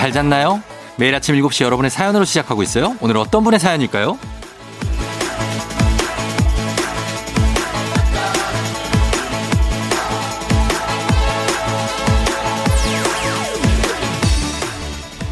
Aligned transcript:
잘 0.00 0.12
잤나요? 0.12 0.62
매일 0.96 1.14
아침 1.14 1.34
7시 1.34 1.62
여러분의 1.62 1.90
사연으로 1.90 2.24
시작하고 2.24 2.62
있어요. 2.62 2.96
오늘 3.02 3.18
어떤 3.18 3.44
분의 3.44 3.60
사연일까요? 3.60 4.18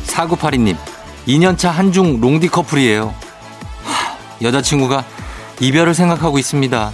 4982님, 0.06 0.76
2년차 1.26 1.70
한중 1.70 2.20
롱디 2.20 2.48
커플이에요. 2.48 3.14
하, 3.84 4.18
여자친구가 4.42 5.02
이별을 5.60 5.94
생각하고 5.94 6.38
있습니다. 6.38 6.92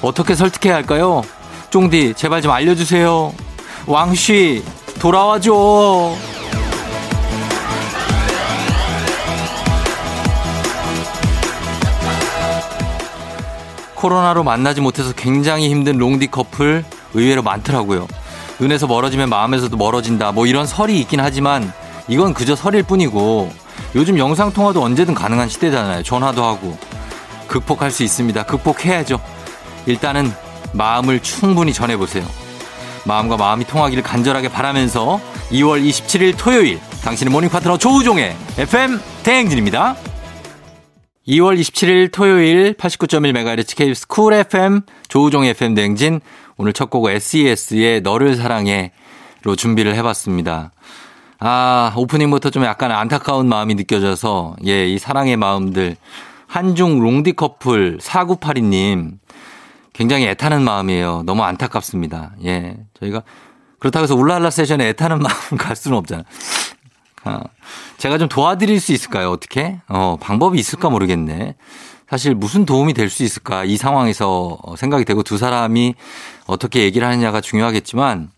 어떻게 0.00 0.34
설득해야 0.34 0.74
할까요? 0.74 1.20
쫑디, 1.68 2.14
제발 2.14 2.40
좀 2.40 2.52
알려주세요. 2.52 3.34
왕씨, 3.84 4.64
돌아와줘. 5.00 6.39
코로나로 14.00 14.42
만나지 14.42 14.80
못해서 14.80 15.12
굉장히 15.12 15.68
힘든 15.68 15.98
롱디 15.98 16.28
커플 16.28 16.84
의외로 17.12 17.42
많더라고요. 17.42 18.08
눈에서 18.58 18.86
멀어지면 18.86 19.28
마음에서도 19.28 19.76
멀어진다. 19.76 20.32
뭐 20.32 20.46
이런 20.46 20.66
설이 20.66 20.98
있긴 21.00 21.20
하지만 21.20 21.72
이건 22.08 22.34
그저 22.34 22.56
설일 22.56 22.82
뿐이고 22.82 23.52
요즘 23.94 24.18
영상통화도 24.18 24.82
언제든 24.82 25.14
가능한 25.14 25.48
시대잖아요. 25.48 26.02
전화도 26.02 26.44
하고. 26.44 26.78
극복할 27.46 27.90
수 27.90 28.02
있습니다. 28.02 28.44
극복해야죠. 28.44 29.20
일단은 29.86 30.32
마음을 30.72 31.20
충분히 31.20 31.72
전해보세요. 31.72 32.24
마음과 33.04 33.36
마음이 33.36 33.64
통하기를 33.66 34.02
간절하게 34.02 34.48
바라면서 34.50 35.20
2월 35.50 35.84
27일 35.84 36.34
토요일 36.36 36.80
당신의 37.02 37.32
morning 37.32 37.50
파트너 37.50 37.76
조우종의 37.76 38.36
FM 38.58 39.00
대행진입니다. 39.24 39.96
2월 41.30 41.60
27일 41.60 42.10
토요일 42.10 42.74
89.1MHz 42.74 43.76
KBS 43.76 44.08
쿨 44.08 44.34
FM 44.34 44.80
조우종의 45.06 45.50
FM 45.50 45.74
대행진 45.76 46.20
오늘 46.56 46.72
첫곡 46.72 47.08
SES의 47.08 48.00
너를 48.00 48.34
사랑해로 48.34 49.54
준비를 49.56 49.94
해봤습니다. 49.94 50.72
아, 51.38 51.92
오프닝부터 51.96 52.50
좀 52.50 52.64
약간 52.64 52.90
안타까운 52.90 53.48
마음이 53.48 53.76
느껴져서, 53.76 54.56
예, 54.66 54.88
이 54.88 54.98
사랑의 54.98 55.36
마음들. 55.36 55.96
한중 56.48 56.98
롱디 56.98 57.34
커플 57.34 57.98
4982님. 57.98 59.12
굉장히 59.92 60.26
애타는 60.26 60.62
마음이에요. 60.62 61.22
너무 61.26 61.44
안타깝습니다. 61.44 62.32
예. 62.44 62.76
저희가 62.98 63.22
그렇다고 63.78 64.02
해서 64.02 64.16
울랄라 64.16 64.50
세션에 64.50 64.88
애타는 64.88 65.20
마음 65.22 65.56
갈 65.56 65.76
수는 65.76 65.96
없잖아요. 65.98 66.24
아, 67.24 67.42
제가 67.98 68.18
좀 68.18 68.28
도와드릴 68.28 68.80
수 68.80 68.92
있을까요? 68.92 69.30
어떻게? 69.30 69.78
어, 69.88 70.16
방법이 70.20 70.58
있을까 70.58 70.88
모르겠네. 70.90 71.56
사실 72.08 72.34
무슨 72.34 72.64
도움이 72.66 72.94
될 72.94 73.08
수 73.10 73.22
있을까? 73.22 73.64
이 73.64 73.76
상황에서 73.76 74.58
생각이 74.76 75.04
되고 75.04 75.22
두 75.22 75.38
사람이 75.38 75.94
어떻게 76.46 76.82
얘기를 76.82 77.06
하느냐가 77.06 77.40
중요하겠지만 77.40 78.30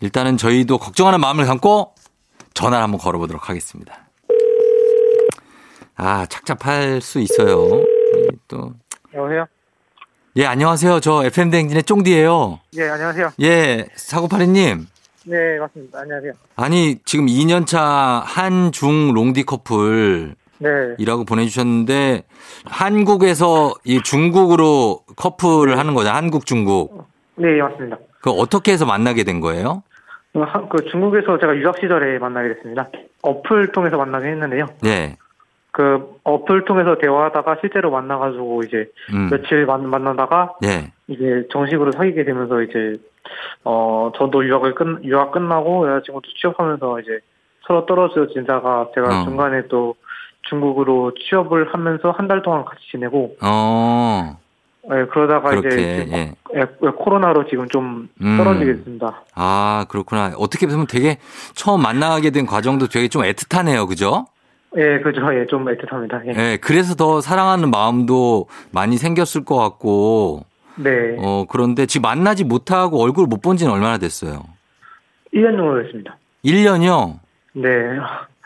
일단은 0.00 0.36
저희도 0.36 0.78
걱정하는 0.78 1.20
마음을 1.20 1.46
갖고 1.46 1.94
전화를 2.54 2.82
한번 2.84 3.00
걸어보도록 3.00 3.48
하겠습니다. 3.48 4.06
아, 5.96 6.26
착잡할 6.26 7.00
수 7.00 7.18
있어요. 7.20 7.82
또. 8.48 8.74
여보세요? 9.14 9.46
예, 10.36 10.44
안녕하세요. 10.44 11.00
저 11.00 11.24
FM대행진의 11.24 11.84
쫑디예요 11.84 12.60
예, 12.76 12.88
안녕하세요. 12.90 13.32
예, 13.40 13.86
사고파리님. 13.96 14.86
네, 15.28 15.58
맞습니다. 15.58 16.00
안녕하세요. 16.00 16.32
아니, 16.56 16.96
지금 17.04 17.26
2년차 17.26 18.22
한중 18.24 19.12
롱디 19.12 19.42
커플. 19.44 20.34
네. 20.58 20.68
이라고 20.98 21.24
보내주셨는데, 21.24 22.22
한국에서 22.64 23.74
이 23.84 24.00
중국으로 24.02 25.00
커플을 25.16 25.78
하는 25.78 25.94
거죠. 25.94 26.10
한국, 26.10 26.46
중국. 26.46 27.06
네, 27.34 27.60
맞습니다. 27.60 27.98
그 28.22 28.30
어떻게 28.30 28.72
해서 28.72 28.86
만나게 28.86 29.24
된 29.24 29.40
거예요? 29.40 29.82
그, 30.32 30.40
한- 30.40 30.68
그 30.68 30.84
중국에서 30.90 31.38
제가 31.40 31.56
유학 31.56 31.76
시절에 31.80 32.18
만나게 32.18 32.54
됐습니다. 32.54 32.88
어플 33.22 33.72
통해서 33.72 33.96
만나게 33.96 34.28
했는데요. 34.28 34.66
네. 34.82 35.16
그 35.72 36.16
어플 36.24 36.64
통해서 36.64 36.96
대화하다가 37.02 37.58
실제로 37.60 37.90
만나가지고 37.90 38.62
이제 38.66 38.86
음. 39.12 39.28
며칠 39.30 39.66
만, 39.66 39.86
만나다가 39.90 40.54
네. 40.62 40.92
이제 41.08 41.46
정식으로 41.52 41.92
사귀게 41.92 42.24
되면서 42.24 42.62
이제 42.62 42.96
어 43.64 44.10
저도 44.16 44.44
유학을 44.46 44.74
끝 44.74 45.04
유학 45.04 45.32
끝나고 45.32 45.88
여자친구도 45.88 46.28
취업하면서 46.40 47.00
이제 47.00 47.18
서로 47.66 47.86
떨어져 47.86 48.28
지내다가 48.28 48.88
제가 48.94 49.20
어. 49.20 49.24
중간에 49.24 49.66
또 49.68 49.94
중국으로 50.48 51.12
취업을 51.14 51.72
하면서 51.72 52.10
한 52.10 52.28
달 52.28 52.42
동안 52.42 52.64
같이 52.64 52.80
지내고 52.90 53.36
어, 53.42 54.36
예, 54.92 55.04
그러다가 55.06 55.50
그렇게, 55.50 55.68
이제 55.68 56.04
지금 56.04 56.12
예. 56.18 56.32
예, 56.54 56.64
코로나로 56.96 57.46
지금 57.48 57.68
좀 57.68 58.08
음. 58.22 58.36
떨어지게 58.36 58.74
됐습니다. 58.74 59.22
아, 59.34 59.84
그렇구나. 59.88 60.32
어떻게 60.38 60.66
보면 60.66 60.86
되게 60.86 61.18
처음 61.54 61.82
만나게 61.82 62.30
된 62.30 62.46
과정도 62.46 62.86
되게 62.86 63.08
좀 63.08 63.22
애틋하네요. 63.22 63.88
그죠? 63.88 64.26
예, 64.76 65.00
그죠. 65.00 65.22
예, 65.34 65.46
좀 65.46 65.64
애틋합니다. 65.64 66.26
예. 66.26 66.52
예, 66.52 66.56
그래서 66.60 66.94
더 66.94 67.20
사랑하는 67.20 67.70
마음도 67.70 68.46
많이 68.72 68.96
생겼을 68.96 69.44
것 69.44 69.56
같고, 69.56 70.44
네. 70.76 71.16
어, 71.18 71.44
그런데 71.48 71.86
지금 71.86 72.02
만나지 72.02 72.44
못하고 72.44 73.02
얼굴 73.02 73.26
못 73.26 73.40
본 73.42 73.56
지는 73.56 73.72
얼마나 73.72 73.98
됐어요? 73.98 74.42
1년 75.34 75.56
정도 75.56 75.82
됐습니다. 75.82 76.16
1년이요? 76.44 77.18
네. 77.54 77.68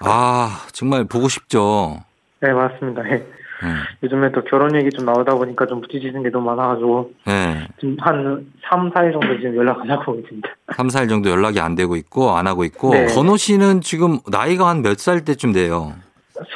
아, 0.01 0.65
정말 0.73 1.05
보고 1.05 1.29
싶죠. 1.29 1.99
네, 2.41 2.53
맞습니다. 2.53 3.03
예. 3.11 3.15
예. 3.15 3.67
요즘에 4.03 4.33
또 4.33 4.43
결혼 4.45 4.75
얘기 4.75 4.89
좀 4.89 5.05
나오다 5.05 5.35
보니까 5.35 5.67
좀 5.67 5.83
부딪히는 5.83 6.23
게 6.23 6.31
너무 6.31 6.47
많아가지고, 6.55 7.11
예. 7.29 7.67
지금 7.79 7.97
한 8.01 8.47
3, 8.71 8.91
4일 8.91 9.12
정도 9.12 9.37
지금 9.39 9.57
연락 9.57 9.81
안 9.83 9.91
하고 9.91 10.15
있습니다. 10.15 10.49
3, 10.75 10.89
4일 10.89 11.09
정도 11.11 11.29
연락이 11.29 11.61
안 11.61 11.75
되고 11.75 11.95
있고, 11.97 12.31
안 12.31 12.47
하고 12.47 12.65
있고, 12.65 12.93
네. 12.95 13.05
건호 13.07 13.37
씨는 13.37 13.83
지금 13.83 14.19
나이가 14.31 14.69
한 14.69 14.81
몇 14.83 14.99
살 14.99 15.25
때쯤 15.27 15.53
돼요? 15.53 15.93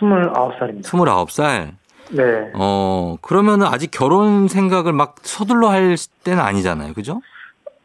29살입니다. 0.01 0.83
29살? 0.85 1.73
네. 2.17 2.51
어, 2.55 3.17
그러면은 3.21 3.67
아직 3.67 3.91
결혼 3.91 4.49
생각을 4.49 4.93
막 4.93 5.17
서둘러 5.23 5.69
할 5.69 5.97
때는 6.25 6.41
아니잖아요. 6.43 6.95
그죠? 6.95 7.21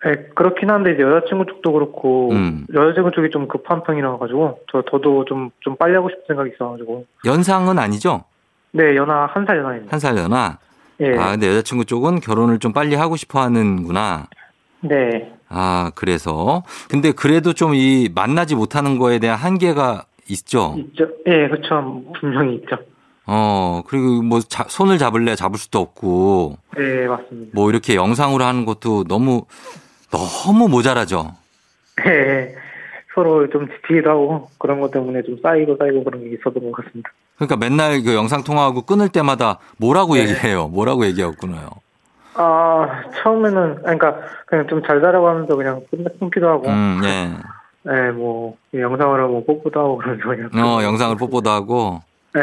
예, 0.06 0.12
그렇긴 0.36 0.70
한데, 0.70 0.94
이제 0.94 1.02
여자친구 1.04 1.46
쪽도 1.46 1.74
그렇고, 1.74 2.32
음. 2.32 2.66
여자친구 2.74 3.12
쪽이 3.12 3.32
좀 3.32 3.48
급한 3.48 3.84
편이라 3.84 4.18
가지고, 4.18 4.60
저, 4.72 4.82
저도 4.90 5.26
좀, 5.26 5.50
좀 5.60 5.76
빨리 5.76 5.94
하고 5.96 6.10
싶은 6.10 6.24
생각이 6.28 6.52
있어가지고, 6.56 7.06
연상은 7.26 7.78
아니죠? 7.80 8.24
네, 8.72 8.96
연하, 8.96 9.26
한 9.26 9.46
살 9.46 9.58
연하입니다. 9.58 9.92
한 9.92 10.00
살 10.00 10.16
연하? 10.18 10.58
예. 11.02 11.18
아, 11.18 11.32
근데 11.32 11.48
여자친구 11.50 11.86
쪽은 11.86 12.20
결혼을 12.22 12.60
좀 12.60 12.72
빨리 12.72 12.96
하고 12.96 13.16
싶어 13.18 13.42
하는구나. 13.42 14.28
네. 14.82 15.34
아, 15.50 15.92
그래서. 15.96 16.64
근데 16.90 17.12
그래도 17.12 17.52
좀 17.54 17.74
이 17.74 18.10
만나지 18.14 18.56
못하는 18.56 19.00
거에 19.00 19.20
대한 19.20 19.38
한계가 19.38 20.04
있죠? 20.30 20.76
있죠. 20.78 21.08
예, 21.28 21.50
그쵸. 21.50 22.02
분명히 22.20 22.56
있죠. 22.56 22.78
어, 23.26 23.82
그리고 23.88 24.22
뭐 24.24 24.40
자- 24.40 24.66
손을 24.68 24.98
잡을래 24.98 25.36
잡을 25.36 25.58
수도 25.60 25.80
없고, 25.80 26.58
네, 26.78 27.08
맞습니다. 27.08 27.52
뭐 27.54 27.70
이렇게 27.70 27.96
영상으로 27.96 28.44
하는 28.44 28.66
것도 28.66 29.04
너무, 29.06 29.46
너무 30.12 30.68
모자라죠? 30.68 31.34
예, 32.08 32.56
서로 33.14 33.48
좀 33.50 33.68
지치기도 33.68 34.10
하고, 34.10 34.50
그런 34.58 34.80
것 34.82 34.90
때문에 34.92 35.22
좀 35.24 35.38
쌓이고 35.44 35.78
쌓이고 35.78 36.04
그런 36.04 36.24
게 36.24 36.32
있었던 36.36 36.54
것 36.72 36.84
같습니다. 36.84 37.12
그러니까 37.36 37.56
맨날 37.58 38.02
그 38.02 38.16
영상 38.16 38.44
통화하고 38.44 38.82
끊을 38.84 39.10
때마다 39.10 39.60
뭐라고 39.78 40.16
네. 40.16 40.22
얘기해요? 40.22 40.68
뭐라고 40.68 41.06
얘기하고 41.06 41.36
끊어요? 41.36 41.70
아, 42.36 43.04
처음에는, 43.22 43.82
그러니까, 43.82 44.16
그냥 44.48 44.66
좀 44.68 44.82
잘 44.88 45.02
자라고 45.02 45.28
하면서 45.28 45.56
그냥 45.56 45.82
끊, 45.92 46.06
끊기도 46.20 46.48
하고, 46.48 46.68
음, 46.70 47.02
예. 47.04 47.30
예, 47.92 48.12
뭐, 48.12 48.56
영상으로 48.74 49.28
뭐 49.30 49.44
뽀뽀도 49.46 49.80
하고 49.80 49.98
그러면서 49.98 50.28
그냥. 50.28 50.50
어, 50.66 50.84
영상을 50.84 51.16
뽀뽀도 51.18 51.50
하고, 51.50 52.02
예, 52.38 52.42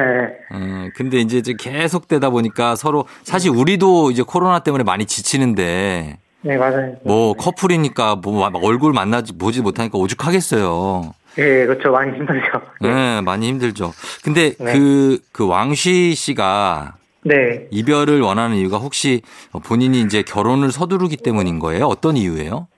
어, 0.50 0.88
근데 0.94 1.18
이제 1.18 1.40
계속 1.58 2.08
되다 2.08 2.30
보니까 2.30 2.74
서로 2.74 3.06
사실 3.22 3.50
우리도 3.50 4.10
이제 4.10 4.22
코로나 4.26 4.58
때문에 4.58 4.82
많이 4.84 5.06
지치는데 5.06 6.18
네, 6.42 6.56
맞아요. 6.56 6.96
뭐 7.04 7.34
커플이니까 7.34 8.16
뭐막 8.16 8.62
얼굴 8.64 8.92
만나지 8.92 9.36
보지 9.36 9.62
못하니까 9.62 9.98
오죽하겠어요. 9.98 11.12
예, 11.38 11.66
그렇죠. 11.66 11.90
많이 11.90 12.16
힘들죠. 12.16 12.62
네, 12.80 13.20
많이 13.20 13.48
힘들죠. 13.48 13.92
근데 14.24 14.54
네. 14.58 14.72
그, 14.72 15.18
그 15.32 15.46
왕쉬 15.46 16.14
씨가 16.14 16.94
네. 17.24 17.66
이별을 17.70 18.20
원하는 18.20 18.56
이유가 18.56 18.78
혹시 18.78 19.22
본인이 19.64 20.00
이제 20.00 20.22
결혼을 20.22 20.70
서두르기 20.70 21.16
때문인 21.16 21.58
거예요? 21.58 21.86
어떤 21.86 22.16
이유예요? 22.16 22.68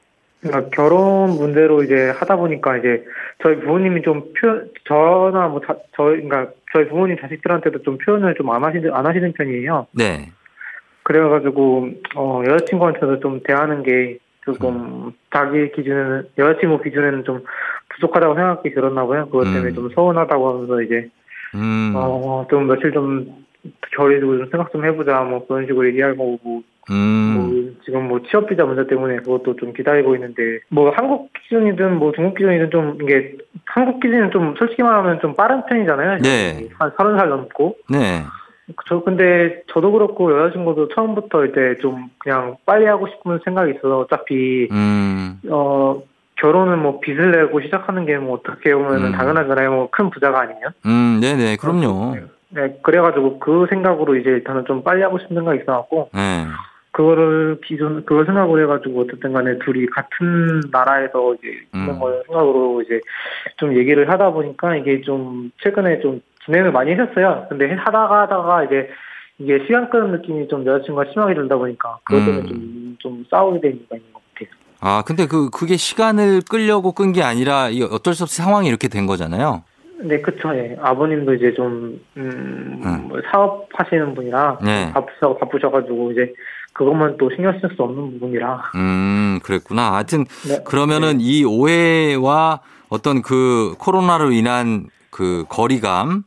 그러니까 0.40 0.70
결혼 0.74 1.36
문제로 1.36 1.82
이제 1.82 2.10
하다 2.10 2.36
보니까 2.36 2.78
이제 2.78 3.04
저희 3.42 3.56
부모님이 3.60 4.02
좀 4.02 4.32
표현, 4.40 4.68
저나 4.86 5.48
뭐, 5.48 5.60
자, 5.60 5.76
저희, 5.96 6.22
그러니까 6.22 6.50
저희 6.72 6.88
부모님 6.88 7.16
자식들한테도 7.20 7.82
좀 7.82 7.98
표현을 7.98 8.34
좀 8.34 8.50
안 8.50 8.64
하시는, 8.64 8.92
안 8.94 9.06
하시는 9.06 9.32
편이에요. 9.32 9.86
네. 9.92 10.30
그래가지고 11.02 11.88
어 12.16 12.42
여자친구한테도 12.46 13.20
좀 13.20 13.40
대하는 13.42 13.82
게 13.82 14.18
조금 14.44 15.12
자기 15.32 15.70
기준에는 15.72 16.28
여자친구 16.36 16.82
기준에는 16.82 17.24
좀 17.24 17.44
부족하다고 17.90 18.34
생각이 18.34 18.74
들었나 18.74 19.06
봐요. 19.06 19.26
그것 19.26 19.44
때문에 19.44 19.70
음. 19.70 19.74
좀 19.74 19.90
서운하다고 19.90 20.48
하면서 20.48 20.82
이제 20.82 21.08
음, 21.54 21.94
어, 21.96 22.46
좀 22.50 22.66
며칠 22.66 22.92
좀 22.92 23.44
겨울이고 23.96 24.38
좀 24.38 24.48
생각 24.50 24.70
좀 24.70 24.84
해보자 24.84 25.20
뭐 25.22 25.46
그런 25.46 25.66
식으로 25.66 25.86
얘기하고 25.88 26.38
뭐, 26.42 26.62
음, 26.90 27.34
뭐 27.36 27.72
지금 27.84 28.08
뭐 28.08 28.20
취업 28.30 28.46
비자 28.48 28.64
문제 28.64 28.86
때문에 28.86 29.16
그것도 29.16 29.56
좀 29.56 29.72
기다리고 29.72 30.14
있는데 30.14 30.60
뭐 30.68 30.90
한국 30.90 31.30
기준이든 31.42 31.98
뭐 31.98 32.12
중국 32.12 32.34
기준이든 32.36 32.70
좀 32.70 32.98
이게 33.02 33.36
한국 33.66 34.00
기준은 34.00 34.30
좀 34.30 34.54
솔직히 34.58 34.82
말하면 34.82 35.20
좀 35.20 35.34
빠른 35.34 35.64
편이잖아요. 35.66 36.18
네. 36.18 36.68
한 36.78 36.92
서른 36.96 37.18
살 37.18 37.28
넘고 37.28 37.76
네. 37.90 38.24
저 38.86 39.00
근데 39.02 39.62
저도 39.72 39.92
그렇고 39.92 40.30
여자친구도 40.38 40.88
처음부터 40.88 41.46
이제 41.46 41.76
좀 41.80 42.08
그냥 42.18 42.56
빨리 42.66 42.84
하고 42.84 43.06
싶은 43.08 43.40
생각이 43.44 43.72
있어서 43.72 44.00
어차피 44.00 44.68
음, 44.70 45.40
어 45.48 46.02
결혼은 46.36 46.78
뭐 46.78 47.00
빚을 47.00 47.30
내고 47.32 47.60
시작하는 47.62 48.04
게 48.06 48.16
뭐 48.18 48.34
어떻게 48.34 48.74
보면은 48.74 49.06
음. 49.06 49.12
당연하잖아요. 49.12 49.70
뭐 49.72 49.88
큰 49.90 50.10
부자가 50.10 50.40
아니면. 50.42 50.72
음, 50.86 51.18
네네, 51.20 51.56
그럼요. 51.56 52.16
네, 52.50 52.78
그래가지고 52.82 53.38
그 53.40 53.66
생각으로 53.70 54.16
이제 54.16 54.30
일단은 54.30 54.64
좀 54.66 54.82
빨리 54.82 55.02
하고 55.02 55.18
싶은 55.18 55.34
생각이 55.36 55.60
있어갖고 55.62 56.10
네. 56.14 56.44
그거를 56.98 57.60
기존 57.64 58.04
그걸 58.04 58.26
생각을 58.26 58.64
해가지고 58.64 59.02
어쨌든 59.02 59.32
간에 59.32 59.56
둘이 59.64 59.86
같은 59.86 60.60
나라에서 60.72 61.36
이제 61.36 61.46
있는 61.72 61.94
음. 61.94 62.00
걸 62.00 62.24
생각으로 62.26 62.82
이제 62.82 63.00
좀 63.56 63.76
얘기를 63.76 64.10
하다 64.10 64.32
보니까 64.32 64.74
이게 64.74 65.00
좀 65.02 65.52
최근에 65.62 66.00
좀 66.00 66.20
진행을 66.44 66.72
많이 66.72 66.90
했었어요. 66.90 67.46
근데 67.48 67.72
하다가 67.72 68.22
하다가 68.22 68.64
이제 68.64 68.90
이게 69.38 69.64
시간 69.66 69.88
끄는 69.90 70.10
느낌이 70.10 70.48
좀 70.48 70.66
여자친구가 70.66 71.12
심하게 71.12 71.34
들다 71.34 71.56
보니까 71.56 71.98
그것 72.02 72.18
때문에 72.24 72.40
음. 72.40 72.48
좀, 72.48 72.96
좀 72.98 73.24
싸우게 73.30 73.60
된 73.60 73.76
이유가 73.76 73.94
있는 73.94 74.12
것 74.12 74.20
같아요. 74.34 74.48
아, 74.80 75.02
근데 75.06 75.26
그, 75.28 75.50
그게 75.50 75.76
시간을 75.76 76.40
끌려고 76.50 76.90
끈 76.90 77.12
게 77.12 77.22
아니라 77.22 77.68
이 77.68 77.80
어쩔 77.84 78.14
수 78.14 78.24
없이 78.24 78.42
상황이 78.42 78.66
이렇게 78.66 78.88
된 78.88 79.06
거잖아요. 79.06 79.62
네, 80.00 80.20
그쵸. 80.20 80.52
예. 80.54 80.76
아버님도 80.80 81.34
이제 81.34 81.52
좀, 81.54 82.00
음, 82.16 82.82
음. 82.84 83.08
뭐 83.08 83.20
사업 83.30 83.68
하시는 83.72 84.14
분이라 84.16 84.58
네. 84.64 84.92
바쁘셔, 84.92 85.36
바쁘셔가지고 85.36 86.12
이제 86.12 86.32
그것만 86.78 87.16
또 87.18 87.28
신경 87.34 87.58
쓸 87.60 87.68
수 87.74 87.82
없는 87.82 88.12
부분이라. 88.12 88.70
음, 88.76 89.40
그랬구나. 89.42 89.94
하여튼, 89.94 90.26
네. 90.46 90.62
그러면은 90.62 91.20
이 91.20 91.44
오해와 91.44 92.60
어떤 92.88 93.20
그 93.20 93.74
코로나로 93.78 94.30
인한 94.30 94.86
그 95.10 95.44
거리감, 95.48 96.22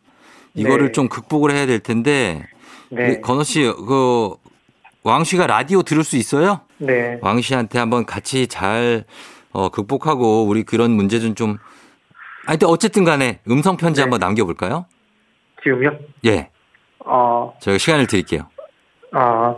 이거를 0.54 0.88
네. 0.88 0.92
좀 0.92 1.08
극복을 1.08 1.52
해야 1.52 1.66
될 1.66 1.80
텐데, 1.80 2.46
네. 2.90 3.22
건호 3.22 3.44
씨, 3.44 3.64
그, 3.64 4.36
왕 5.04 5.24
씨가 5.24 5.48
라디오 5.48 5.84
들을 5.84 6.04
수 6.04 6.18
있어요? 6.18 6.60
네. 6.80 7.18
왕 7.22 7.40
씨한테 7.40 7.80
한번 7.80 8.06
같이 8.06 8.48
잘, 8.48 9.06
어, 9.54 9.70
극복하고, 9.70 10.44
우리 10.44 10.64
그런 10.64 10.92
문제 10.92 11.22
좀 11.22 11.34
좀, 11.34 11.58
아니, 12.46 12.60
근데 12.60 12.66
어쨌든 12.66 13.06
간에 13.06 13.40
음성 13.50 13.78
편지 13.78 14.02
네. 14.02 14.02
한번 14.02 14.20
남겨볼까요? 14.20 14.86
지금요? 15.64 15.98
예. 16.26 16.50
어, 17.06 17.54
저희가 17.62 17.78
시간을 17.78 18.08
드릴게요. 18.08 18.48
아, 19.14 19.56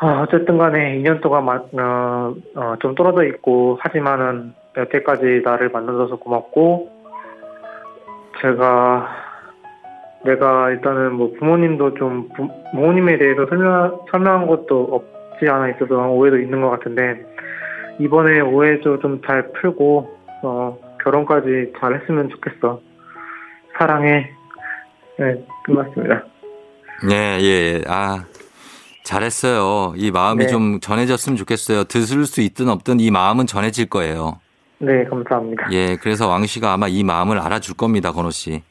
아, 0.00 0.22
어쨌든 0.22 0.58
간에 0.58 0.96
2년 0.98 1.20
동안 1.20 1.44
마, 1.44 1.56
어, 1.56 2.34
어, 2.54 2.76
좀 2.80 2.94
떨어져 2.94 3.24
있고, 3.24 3.78
하지만은 3.80 4.54
여태까지 4.76 5.42
나를 5.44 5.70
만나줘서 5.70 6.16
고맙고, 6.16 6.88
제가, 8.40 9.08
내가 10.24 10.70
일단은 10.70 11.14
뭐 11.14 11.32
부모님도 11.36 11.94
좀, 11.94 12.28
부, 12.28 12.48
부모님에 12.70 13.18
대해서 13.18 13.46
설명, 13.46 14.00
설명한 14.12 14.46
것도 14.46 14.88
없지 15.32 15.48
않아 15.48 15.70
있어서 15.70 16.10
오해도 16.10 16.38
있는 16.38 16.60
것 16.60 16.70
같은데, 16.70 17.24
이번에 17.98 18.40
오해도 18.40 19.00
좀 19.00 19.20
잘 19.26 19.50
풀고, 19.52 20.16
어, 20.44 20.78
결혼까지 21.02 21.72
잘 21.80 21.94
했으면 21.94 22.28
좋겠어. 22.28 22.80
사랑해. 23.76 24.30
네, 25.18 25.44
끝났습니다. 25.64 26.22
예, 27.10 27.38
예, 27.40 27.44
예. 27.44 27.80
아, 27.88 28.24
잘했어요. 29.08 29.94
이 29.96 30.10
마음이 30.10 30.44
네. 30.44 30.50
좀 30.50 30.80
전해졌으면 30.80 31.36
좋겠어요. 31.38 31.84
들을 31.84 32.26
수 32.26 32.42
있든 32.42 32.68
없든 32.68 33.00
이 33.00 33.10
마음은 33.10 33.46
전해질 33.46 33.86
거예요. 33.86 34.38
네, 34.80 35.04
감사합니다. 35.04 35.68
예, 35.72 35.96
그래서 35.96 36.28
왕 36.28 36.44
씨가 36.44 36.74
아마 36.74 36.88
이 36.88 37.02
마음을 37.02 37.38
알아줄 37.38 37.74
겁니다, 37.74 38.12
건호 38.12 38.30
씨. 38.30 38.62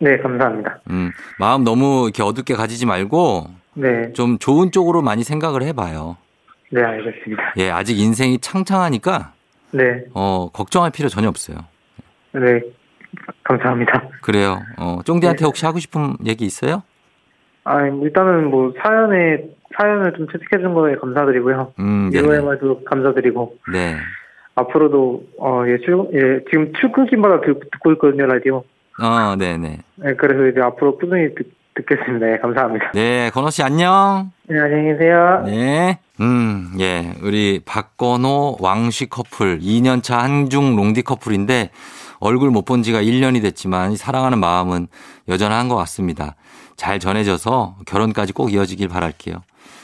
네, 0.00 0.18
감사합니다. 0.18 0.80
음, 0.90 1.12
마음 1.38 1.62
너무 1.62 2.04
이렇게 2.04 2.24
어둡게 2.24 2.54
가지지 2.54 2.84
말고 2.84 3.46
네, 3.74 4.12
좀 4.12 4.38
좋은 4.38 4.72
쪽으로 4.72 5.02
많이 5.02 5.22
생각을 5.22 5.62
해봐요. 5.62 6.16
네, 6.70 6.82
알겠습니다. 6.82 7.54
예, 7.58 7.70
아직 7.70 7.96
인생이 7.96 8.40
창창하니까, 8.40 9.34
네, 9.70 10.04
어, 10.14 10.50
걱정할 10.52 10.90
필요 10.90 11.08
전혀 11.08 11.28
없어요. 11.28 11.58
네, 12.32 12.60
감사합니다. 13.44 14.08
그래요. 14.20 14.60
어, 14.78 14.98
쫑디한테 15.04 15.38
네. 15.38 15.44
혹시 15.44 15.64
하고 15.64 15.78
싶은 15.78 16.16
얘기 16.26 16.44
있어요? 16.44 16.82
아, 17.68 17.84
일단은 17.84 18.48
뭐 18.50 18.72
사연에 18.80 19.44
사연을 19.76 20.12
좀 20.16 20.26
채택해 20.28 20.62
준 20.62 20.72
거에 20.72 20.94
감사드리고요. 20.96 21.72
음, 21.80 22.10
위로의 22.12 22.38
네네. 22.38 22.44
말도 22.44 22.84
감사드리고 22.84 23.56
네. 23.72 23.96
앞으로도 24.54 25.22
어, 25.40 25.64
예, 25.66 25.76
출근, 25.84 26.06
예, 26.14 26.40
지금 26.48 26.72
출근길마다 26.80 27.40
듣, 27.40 27.58
듣고 27.72 27.92
있거든요 27.94 28.26
라디오. 28.26 28.62
어, 29.02 29.36
네네. 29.36 29.78
네, 29.96 30.14
그래서 30.14 30.46
이제 30.46 30.60
앞으로 30.62 30.96
꾸준히 30.96 31.34
듣, 31.34 31.50
듣겠습니다. 31.74 32.24
네, 32.26 32.38
감사합니다. 32.38 32.92
네, 32.94 33.30
건호 33.34 33.50
씨 33.50 33.62
안녕. 33.64 34.30
네, 34.48 34.58
안녕히 34.60 34.92
계세요. 34.92 35.42
네. 35.44 35.98
음, 36.20 36.70
예. 36.80 37.12
우리 37.22 37.60
박건호 37.66 38.58
왕씨 38.60 39.10
커플, 39.10 39.58
2년차 39.58 40.14
한중 40.14 40.76
롱디 40.76 41.02
커플인데 41.02 41.70
얼굴 42.20 42.50
못 42.50 42.64
본 42.64 42.82
지가 42.82 43.02
1년이 43.02 43.42
됐지만 43.42 43.92
이 43.92 43.96
사랑하는 43.96 44.38
마음은 44.38 44.86
여전한 45.28 45.68
것 45.68 45.76
같습니다. 45.76 46.34
잘 46.76 47.00
전해져서 47.00 47.76
결혼까지 47.86 48.32
꼭 48.32 48.52
이어지길 48.52 48.88
바랄게요. 48.88 49.42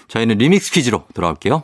저희는 0.09 0.39
리믹스 0.39 0.73
퀴즈로 0.73 1.05
돌아올게요. 1.15 1.63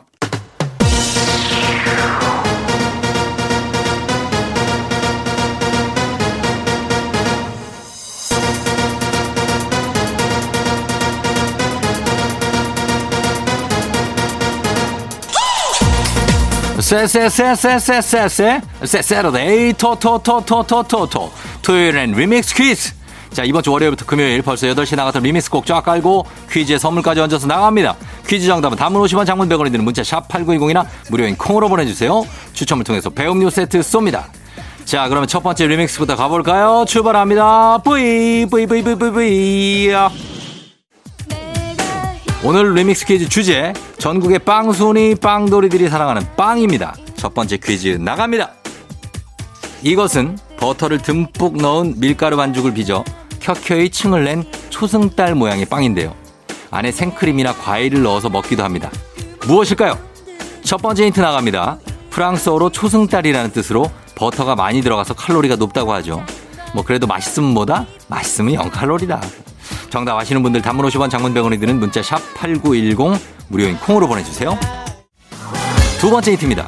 쎄쎄쎄쎄쎄쎄쎄 16.81 18.61
쎄쎄러데이 18.83 19.73
토토토토토토토 19.73 21.31
토요일엔 21.61 22.13
리믹스 22.13 22.55
퀴즈 22.55 22.98
자 23.31 23.43
이번 23.43 23.61
주 23.63 23.71
월요일부터 23.71 24.05
금요일 24.05 24.41
벌써 24.41 24.67
8시 24.67 24.95
나가서 24.95 25.19
리믹스 25.19 25.49
곡 25.49 25.65
쫙 25.65 25.81
깔고 25.81 26.25
퀴즈에 26.51 26.77
선물까지 26.77 27.21
얹어서 27.21 27.47
나갑니다. 27.47 27.95
퀴즈 28.27 28.47
정답은 28.47 28.77
단문 28.77 29.01
50원 29.03 29.25
장문 29.25 29.47
100원이 29.49 29.71
드는 29.71 29.85
문자 29.85 30.03
샵 30.03 30.27
8910이나 30.27 30.85
무료인 31.09 31.37
콩으로 31.37 31.69
보내주세요. 31.69 32.25
추첨을 32.53 32.83
통해서 32.83 33.09
배음료 33.09 33.49
세트 33.49 33.79
쏩니다. 33.79 34.25
자 34.85 35.07
그러면 35.07 35.27
첫 35.27 35.43
번째 35.43 35.67
리믹스부터 35.67 36.15
가볼까요? 36.15 36.85
출발합니다. 36.87 37.79
뿌이 37.79 38.47
뿌이 38.49 38.65
뿌이 38.65 38.81
뿌이 38.81 38.95
뿌이 39.11 39.89
오늘 42.43 42.73
리믹스 42.73 43.05
퀴즈 43.05 43.29
주제 43.29 43.73
전국의 43.99 44.39
빵순이 44.39 45.15
빵돌이들이 45.15 45.89
사랑하는 45.89 46.23
빵입니다. 46.35 46.95
첫 47.15 47.33
번째 47.33 47.57
퀴즈 47.57 47.89
나갑니다. 47.89 48.58
이것은 49.81 50.37
버터를 50.57 50.99
듬뿍 50.99 51.57
넣은 51.57 51.95
밀가루 51.99 52.35
반죽을 52.37 52.73
빚어 52.73 53.03
켜켜이 53.39 53.89
층을 53.89 54.25
낸 54.25 54.43
초승달 54.69 55.35
모양의 55.35 55.65
빵인데요. 55.65 56.13
안에 56.71 56.91
생크림이나 56.91 57.53
과일을 57.53 58.03
넣어서 58.03 58.29
먹기도 58.29 58.63
합니다. 58.63 58.91
무엇일까요? 59.47 59.97
첫 60.63 60.81
번째 60.81 61.05
힌트 61.05 61.19
나갑니다. 61.19 61.79
프랑스어로 62.09 62.69
초승달이라는 62.69 63.51
뜻으로 63.51 63.89
버터가 64.15 64.55
많이 64.55 64.81
들어가서 64.81 65.13
칼로리가 65.13 65.55
높다고 65.55 65.93
하죠. 65.93 66.23
뭐 66.73 66.83
그래도 66.83 67.07
맛있으면 67.07 67.51
뭐다? 67.53 67.85
맛있으면 68.07 68.55
0칼로리다. 68.55 69.21
정답 69.89 70.17
아시는 70.17 70.43
분들 70.43 70.61
단문 70.61 70.85
50원 70.87 71.09
장문 71.09 71.33
100원이 71.33 71.59
드는 71.59 71.79
문자 71.79 72.03
샵 72.03 72.19
8910 72.35 73.19
무료인 73.47 73.77
콩으로 73.77 74.07
보내주세요. 74.07 74.57
두 75.99 76.11
번째 76.11 76.31
힌트입니다. 76.31 76.67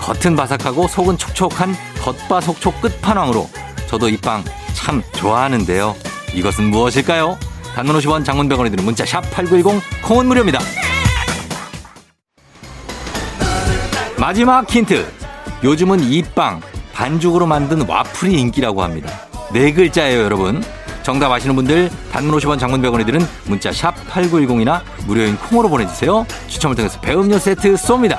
겉은 0.00 0.36
바삭하고 0.36 0.88
속은 0.88 1.16
촉촉한 1.16 1.74
겉바속촉 2.04 2.80
끝판왕으로 2.82 3.48
저도 3.88 4.08
이 4.08 4.16
빵 4.18 4.44
참 4.74 5.02
좋아하는데요. 5.14 5.94
이것은 6.34 6.64
무엇일까요? 6.64 7.38
단문 7.74 7.96
50원 7.98 8.24
장문 8.24 8.48
100원이 8.48 8.70
드는 8.70 8.84
문자 8.84 9.04
샵 9.06 9.22
8910 9.30 9.80
콩은 10.02 10.26
무료입니다. 10.26 10.58
마지막 14.18 14.68
힌트. 14.70 15.06
요즘은 15.62 16.00
이 16.00 16.22
빵 16.34 16.60
반죽으로 16.92 17.46
만든 17.46 17.86
와플이 17.88 18.38
인기라고 18.38 18.82
합니다. 18.82 19.10
네 19.52 19.72
글자예요, 19.72 20.22
여러분. 20.22 20.62
정답 21.02 21.30
아시는 21.32 21.54
분들 21.56 21.90
단문 22.12 22.36
50원 22.38 22.58
장문 22.58 22.80
100원이 22.82 23.06
드는 23.06 23.26
문자 23.44 23.72
샵 23.72 23.94
8910이나 24.10 24.80
무료인 25.06 25.36
콩으로 25.36 25.68
보내주세요. 25.68 26.26
추첨을 26.48 26.76
통해서 26.76 27.00
배음료 27.00 27.38
세트 27.38 27.74
쏩니다. 27.74 28.18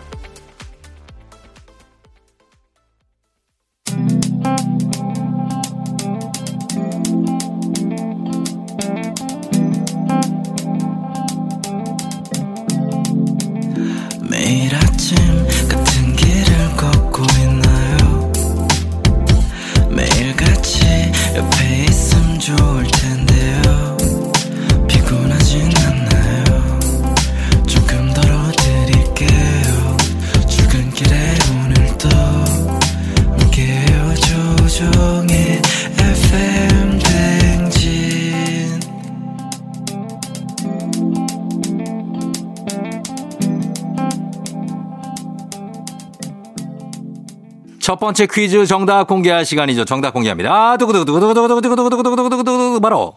번째 48.11 48.27
퀴즈 48.27 48.65
정답 48.65 49.07
공개할 49.07 49.45
시간이죠. 49.45 49.85
정답 49.85 50.11
공개합니다. 50.11 50.75
두구두구두구두구두구두구두구두구두구두구두구 50.75 52.81
바로 52.81 53.15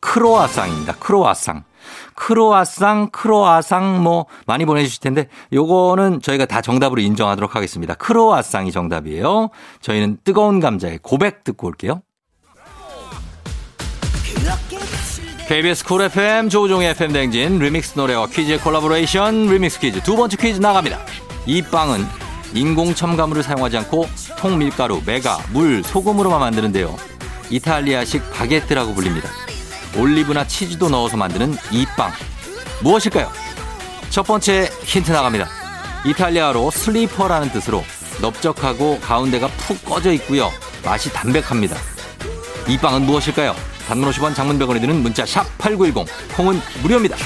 크로아상입니다. 0.00 0.94
크로아상. 0.94 1.62
크로아상, 2.14 3.10
크로아상 3.10 4.02
뭐 4.02 4.26
많이 4.46 4.64
보내주실 4.64 5.00
텐데 5.00 5.28
요거는 5.52 6.22
저희가 6.22 6.46
다 6.46 6.60
정답으로 6.60 7.00
인정하도록 7.00 7.54
하겠습니다. 7.54 7.94
크로아상이 7.94 8.72
정답이에요. 8.72 9.50
저희는 9.80 10.18
뜨거운 10.24 10.58
감자의 10.58 10.98
고백 11.02 11.44
듣고 11.44 11.68
올게요. 11.68 12.02
KBS 15.46 15.84
쿨 15.84 16.02
FM 16.02 16.48
조우종의 16.48 16.90
FM 16.90 17.12
댕진 17.12 17.60
리믹스 17.60 17.96
노래와 17.96 18.26
퀴즈의 18.26 18.58
콜라보레이션 18.58 19.46
리믹스 19.46 19.78
퀴즈 19.78 20.02
두 20.02 20.16
번째 20.16 20.36
퀴즈 20.36 20.58
나갑니다. 20.58 20.98
이 21.46 21.62
빵은 21.62 22.21
인공 22.54 22.94
첨가물을 22.94 23.42
사용하지 23.42 23.78
않고 23.78 24.08
통밀가루, 24.38 25.02
메가, 25.06 25.38
물, 25.52 25.82
소금으로만 25.82 26.40
만드는데요. 26.40 26.96
이탈리아식 27.50 28.30
바게트라고 28.32 28.94
불립니다. 28.94 29.28
올리브나 29.96 30.46
치즈도 30.46 30.88
넣어서 30.88 31.16
만드는 31.16 31.56
이 31.70 31.86
빵. 31.96 32.12
무엇일까요? 32.82 33.30
첫 34.10 34.22
번째 34.24 34.70
힌트 34.84 35.10
나갑니다. 35.12 35.48
이탈리아로 36.06 36.70
슬리퍼라는 36.70 37.50
뜻으로 37.52 37.84
넓적하고 38.20 39.00
가운데가 39.00 39.48
푹 39.48 39.84
꺼져 39.84 40.12
있고요. 40.12 40.50
맛이 40.84 41.12
담백합니다. 41.12 41.76
이 42.68 42.76
빵은 42.78 43.02
무엇일까요? 43.02 43.54
단문 43.86 44.10
50원 44.10 44.34
장문 44.34 44.58
100원이 44.58 44.80
드는 44.80 45.02
문자 45.02 45.26
샵 45.26 45.46
8910 45.58 46.06
콩은 46.36 46.60
무료입니다. 46.82 47.16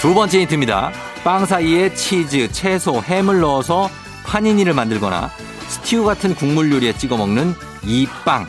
두 0.00 0.14
번째 0.14 0.40
힌트입니다. 0.40 1.09
빵 1.24 1.44
사이에 1.44 1.92
치즈, 1.94 2.50
채소, 2.52 3.02
햄을 3.02 3.40
넣어서 3.40 3.90
파니니를 4.24 4.72
만들거나 4.74 5.30
스튜 5.68 6.04
같은 6.04 6.34
국물 6.34 6.72
요리에 6.72 6.96
찍어 6.96 7.16
먹는 7.16 7.54
이 7.84 8.06
빵. 8.24 8.46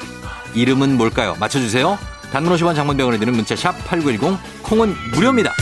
이름은 0.54 0.98
뭘까요? 0.98 1.36
맞춰주세요. 1.40 1.98
단문 2.32 2.56
50원 2.56 2.76
장문 2.76 2.98
100원이 2.98 3.20
드는 3.20 3.34
문자 3.34 3.56
샵 3.56 3.74
8910 3.88 4.38
콩은 4.64 4.96
무료입니다. 5.14 5.54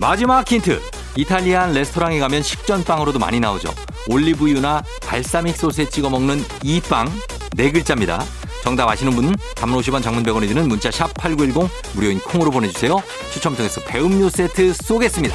마지막 0.00 0.50
힌트. 0.50 0.80
이탈리안 1.14 1.72
레스토랑에 1.74 2.18
가면 2.18 2.42
식전빵으로도 2.42 3.18
많이 3.18 3.38
나오죠. 3.38 3.72
올리브유나 4.08 4.82
발사믹 5.06 5.56
소스에 5.56 5.88
찍어 5.88 6.08
먹는 6.10 6.42
이 6.62 6.80
빵 6.80 7.06
네 7.54 7.70
글자입니다. 7.70 8.24
정답 8.62 8.88
아시는 8.88 9.12
분은 9.12 9.34
단문 9.56 9.80
50원 9.80 10.02
장문 10.02 10.22
100원이 10.22 10.48
드는 10.48 10.68
문자 10.68 10.90
샵 10.90 11.12
8910 11.14 11.68
무료인 11.94 12.20
콩으로 12.20 12.50
보내주세요. 12.50 13.02
추첨 13.32 13.56
통해서 13.56 13.80
배음료 13.82 14.28
세트 14.28 14.72
쏘겠습니다. 14.72 15.34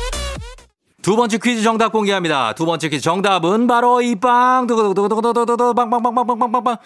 두 1.01 1.15
번째 1.15 1.37
퀴즈 1.37 1.61
정답 1.61 1.91
공개합니다. 1.91 2.53
두 2.53 2.65
번째 2.65 2.89
퀴즈 2.89 3.03
정답은 3.03 3.67
바로 3.67 4.01
이 4.01 4.15
빵, 4.15 4.65
두구두구두구두구두구두구, 4.67 5.73
빵빵빵빵빵빵빵. 5.73 6.77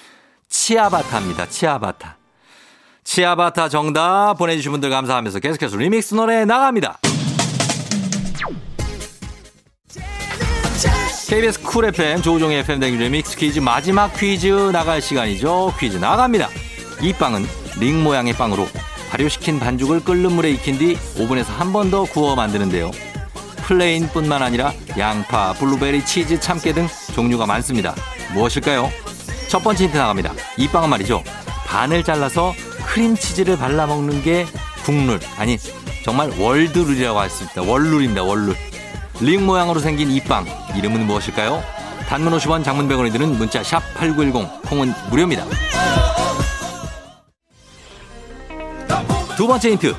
치아바타입니다. 0.49 1.47
치아바타. 1.47 2.17
치아바타 3.03 3.69
정답 3.69 4.35
보내주신 4.37 4.71
분들 4.71 4.89
감사하면서 4.89 5.39
계속해서 5.39 5.77
리믹스 5.77 6.13
노래 6.13 6.45
나갑니다. 6.45 6.99
KBS 11.31 11.61
쿨 11.63 11.85
FM 11.85 12.21
조우종의 12.21 12.59
FM 12.59 12.81
댕 12.81 12.97
리믹스 12.97 13.37
퀴즈 13.37 13.59
마지막 13.59 14.13
퀴즈 14.13 14.47
나갈 14.73 15.01
시간이죠. 15.01 15.73
퀴즈 15.79 15.95
나갑니다. 15.95 16.49
이 17.01 17.13
빵은 17.13 17.45
링 17.79 18.03
모양의 18.03 18.33
빵으로 18.33 18.67
발효시킨 19.11 19.57
반죽을 19.57 20.01
끓는 20.03 20.33
물에 20.33 20.51
익힌 20.51 20.77
뒤 20.77 20.97
오븐에서 21.17 21.53
한 21.53 21.71
번 21.71 21.89
더 21.89 22.03
구워 22.03 22.35
만드는데요. 22.35 22.91
plain뿐만 23.63 24.43
아니라 24.43 24.73
양파, 24.97 25.53
블루베리, 25.53 26.03
치즈, 26.05 26.37
참깨 26.41 26.73
등 26.73 26.89
종류가 27.15 27.45
많습니다. 27.45 27.95
무엇일까요? 28.33 28.91
첫 29.47 29.63
번째 29.63 29.85
힌트 29.85 29.95
나갑니다. 29.97 30.33
이 30.57 30.67
빵은 30.67 30.89
말이죠. 30.89 31.23
반을 31.65 32.03
잘라서 32.03 32.53
크림치즈를 32.87 33.57
발라 33.57 33.87
먹는 33.87 34.21
게 34.21 34.45
국룰 34.83 35.17
아니 35.37 35.57
정말 36.03 36.29
world 36.37 36.66
rule이라고 36.66 37.17
할 37.17 37.29
수 37.29 37.45
있다. 37.45 37.61
월룰입니다. 37.61 38.21
월룰. 38.23 38.53
링 39.21 39.45
모양으로 39.45 39.79
생긴 39.79 40.09
이 40.11 40.19
빵 40.21 40.45
이름은 40.75 41.05
무엇일까요? 41.05 41.61
단문 42.09 42.33
50원 42.37 42.63
장문 42.63 42.87
100원이 42.89 43.11
드는 43.11 43.37
문자 43.37 43.63
샵 43.63 43.81
8910 43.95 44.61
콩은 44.63 44.93
무료입니다. 45.09 45.45
두 49.37 49.47
번째 49.47 49.71
힌트. 49.71 49.95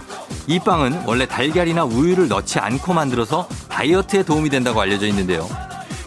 이 0.48 0.58
빵은 0.58 1.04
원래 1.06 1.26
달걀이나 1.26 1.84
우유를 1.84 2.28
넣지 2.28 2.58
않고 2.58 2.92
만들어서 2.92 3.48
다이어트에 3.68 4.24
도움이 4.24 4.50
된다고 4.50 4.80
알려져 4.80 5.06
있는데요. 5.06 5.48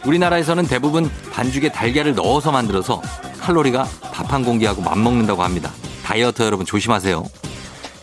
우리나라에서는 0.06 0.66
대부분 0.68 1.10
반죽에 1.32 1.70
달걀을 1.72 2.16
넣어서 2.16 2.52
만들어서 2.52 3.02
칼로리가 3.40 3.88
밥 4.12 4.32
한 4.32 4.44
공기하고 4.44 4.82
맞먹는다고 4.82 5.42
합니다. 5.44 5.72
다이어트 6.04 6.44
여러분 6.44 6.66
조심하세요. 6.66 7.24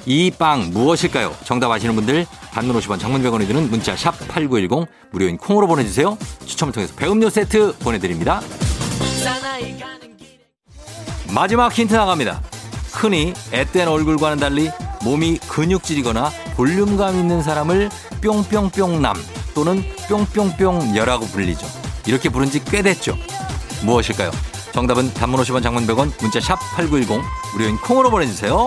이 0.06 0.30
빵 0.38 0.70
무엇일까요? 0.72 1.34
정답 1.44 1.70
아시는 1.70 1.94
분들 1.94 2.26
단문 2.52 2.78
50원 2.78 3.00
장문 3.00 3.22
100원이 3.22 3.46
드는 3.46 3.70
문자 3.70 3.96
샵 3.96 4.12
8910 4.28 4.86
무료인 5.10 5.36
콩으로 5.38 5.66
보내주세요. 5.66 6.18
추첨을 6.44 6.72
통해서 6.72 6.94
배음료 6.94 7.30
세트 7.30 7.78
보내드립니다. 7.78 8.40
마지막 11.34 11.72
힌트 11.72 11.94
나갑니다. 11.94 12.42
흔히 12.92 13.32
앳된 13.52 13.88
얼굴과는 13.88 14.36
달리 14.38 14.70
몸이 15.02 15.38
근육질이거나 15.48 16.30
볼륨감 16.56 17.16
있는 17.18 17.42
사람을 17.42 17.88
뿅뿅뿅남 18.22 19.16
또는 19.54 19.82
뿅뿅뿅녀라고 20.08 21.26
불리죠. 21.26 21.66
이렇게 22.06 22.28
부른 22.28 22.50
지 22.50 22.62
꽤 22.64 22.82
됐죠. 22.82 23.16
무엇일까요? 23.82 24.30
정답은 24.72 25.12
단문 25.14 25.40
50원 25.40 25.62
장문 25.62 25.86
100원 25.86 26.12
문자 26.20 26.38
샵 26.40 26.56
8910 26.76 27.22
무료인 27.54 27.76
콩으로 27.78 28.10
보내주세요. 28.10 28.66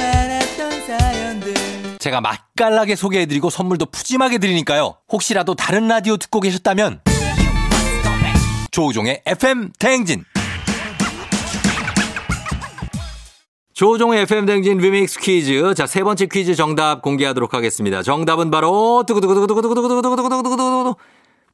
제가 2.01 2.19
맛깔나게 2.19 2.95
소개해드리고 2.95 3.51
선물도 3.51 3.85
푸짐하게 3.85 4.39
드리니까요. 4.39 4.95
혹시라도 5.11 5.53
다른 5.53 5.87
라디오 5.87 6.17
듣고 6.17 6.39
계셨다면 6.39 7.01
조우종의 8.71 9.21
FM 9.27 9.71
대행진 9.77 10.23
조우종의 13.73 14.21
FM 14.23 14.47
대행진 14.47 14.79
리믹스 14.79 15.19
퀴즈 15.19 15.73
자 15.75 15.85
세 15.85 16.01
번째 16.03 16.25
퀴즈 16.25 16.55
정답 16.55 17.03
공개하도록 17.03 17.53
하겠습니다. 17.53 18.01
정답은 18.01 18.49
바로 18.49 19.03
두구두구두구두구두구두구두구두구두구두구 19.07 20.95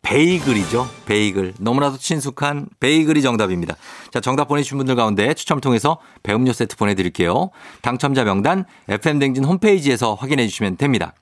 베이글이죠. 0.02 0.88
베이글. 1.06 1.56
너무나도 1.60 1.98
친숙한 1.98 2.68
베이글이 2.80 3.22
정답입니다. 3.22 3.76
자, 4.12 4.20
정답 4.22 4.48
보내주신 4.48 4.78
분들 4.78 4.96
가운데 4.96 5.34
추첨 5.34 5.60
통해서 5.60 6.00
배음료 6.24 6.54
세트 6.54 6.78
보내드릴게요. 6.78 7.50
당첨자 7.82 8.24
명단 8.24 8.66
FM댕진 8.88 9.44
홈페이지에서 9.44 10.14
확인해 10.14 10.48
주시면 10.48 10.78
됩니다. 10.78 11.14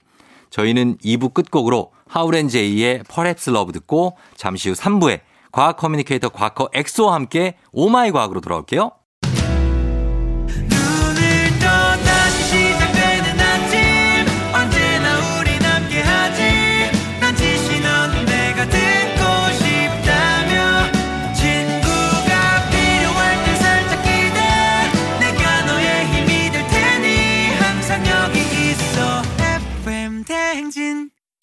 저희는 0.50 0.98
2부 0.98 1.34
끝곡으로 1.34 1.92
하울앤제이의 2.08 3.04
Perhaps 3.04 3.52
Love 3.52 3.72
듣고 3.72 4.18
잠시 4.36 4.70
후 4.70 4.76
3부에 4.76 5.22
과학 5.52 5.78
communicator 5.78 6.30
과커 6.30 6.70
엑소와 6.74 7.14
함께 7.14 7.56
Oh 7.72 7.92
my 7.92 8.12
과학으로 8.12 8.42
돌아올게요. 8.42 8.92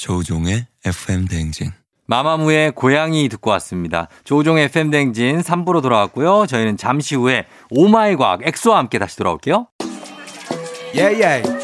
조우종의 0.02 0.66
FM 0.84 1.28
대행진 1.28 1.70
마마무의 2.06 2.72
고양이 2.72 3.28
듣고 3.28 3.50
왔습니다. 3.52 4.08
조종의 4.24 4.64
FM댕진 4.64 5.42
3부로 5.42 5.80
돌아왔고요. 5.80 6.46
저희는 6.48 6.76
잠시 6.76 7.14
후에 7.14 7.46
오마이 7.70 8.16
과학 8.16 8.44
엑소와 8.44 8.78
함께 8.78 8.98
다시 8.98 9.16
돌아올게요. 9.16 9.68
yeah, 10.92 11.22
yeah. 11.22 11.61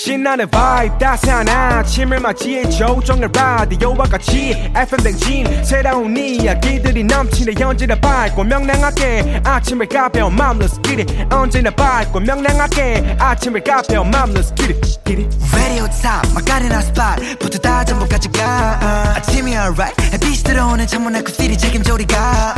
신나는 0.00 0.48
vibe 0.48 0.98
따스한 0.98 1.46
아침을 1.46 2.20
맞이해 2.20 2.70
조종의 2.70 3.28
라디오와 3.34 4.04
같이 4.04 4.52
FM 4.74 5.02
댕진. 5.02 5.62
새로운 5.62 6.16
이야기들이 6.16 7.04
넘치네. 7.04 7.62
언제나 7.62 7.94
밝고 7.96 8.44
명랑하게 8.44 9.42
아침을 9.44 9.86
가벼운 9.90 10.34
마음으로 10.36 10.68
스키리 10.68 11.04
언제나 11.30 11.70
밝고 11.70 12.18
명랑하게 12.20 13.16
아침을 13.18 13.62
가벼운 13.62 14.10
마음으로 14.10 14.40
스키리 14.42 14.80
스키리 14.82 15.28
Radio 15.52 15.86
top 15.90 16.32
마카레나 16.34 16.80
스팟 16.80 17.16
부터 17.38 17.58
다 17.58 17.84
전부까지 17.84 18.30
가. 18.30 18.78
아침이 19.16 19.50
alright. 19.52 20.02
햇빛이 20.14 20.36
들어오는 20.36 20.86
창문에 20.86 21.20
굽들이 21.20 21.58
책임져 21.58 21.92
우리가. 21.92 22.54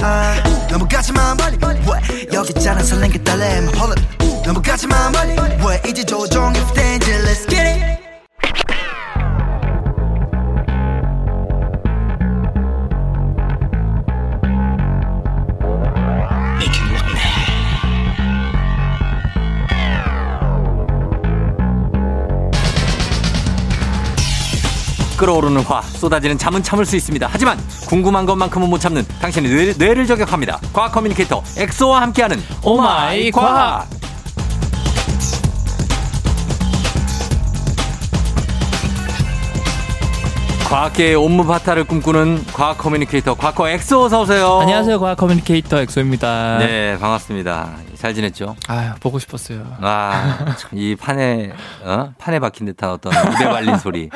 너무 0.71 0.87
가지마 0.87 1.35
멀리. 1.35 1.59
왜? 1.59 2.27
여기 2.35 2.53
있잖아 2.57 2.81
설렌 2.85 3.11
게 3.11 3.21
떨림 3.25 3.67
Hold 3.75 4.01
up 4.01 4.32
너무 4.45 4.61
가지마 4.61 5.11
멀리 5.11 5.37
왜 5.37 5.81
이제 5.89 6.05
조종의 6.05 6.61
danger 6.75 7.23
Let's 7.25 7.49
get 7.49 7.61
it 7.63 7.93
끓어오르는 25.17 25.63
화, 25.63 25.81
쏟아지는 25.83 26.37
잠은 26.37 26.65
참을 26.65 26.85
수 26.85 26.97
있습니다. 26.97 27.29
하지만 27.31 27.57
궁금한 27.87 28.27
것만큼은 28.27 28.69
못 28.69 28.81
참는 28.81 29.07
당신의 29.21 29.53
뇌를, 29.53 29.75
뇌를 29.79 30.07
저격합니다. 30.09 30.59
과학 30.73 30.91
커뮤니케이터 30.91 31.45
엑소와 31.57 32.03
함께하는 32.03 32.43
오마이 32.65 33.31
과학. 33.31 34.02
과학계의 40.73 41.17
homme 41.17 41.41
fatale을 41.41 41.85
꿈꾸는 41.85 42.47
과학 42.47 42.79
커뮤니케이터 42.79 43.35
과커 43.35 43.69
엑소 43.69 44.05
어서 44.05 44.23
오세요. 44.23 44.61
안녕하세요. 44.61 44.99
과학 45.01 45.19
커뮤니케이터 45.19 45.79
엑소입니다. 45.83 46.61
네, 46.61 46.97
반갑습니다. 46.99 47.75
잘 47.95 48.15
지냈죠? 48.15 48.57
아 48.69 48.95
보고 48.99 49.19
싶었어요. 49.19 49.65
아, 49.83 50.57
참, 50.59 50.71
이 50.73 50.97
판에, 50.97 51.53
어? 51.85 52.15
판에 52.17 52.41
박힌 52.41 52.65
듯한 52.67 52.91
어떤 52.91 53.13
입에 53.13 53.45
발린 53.45 53.77
소리. 53.77 54.09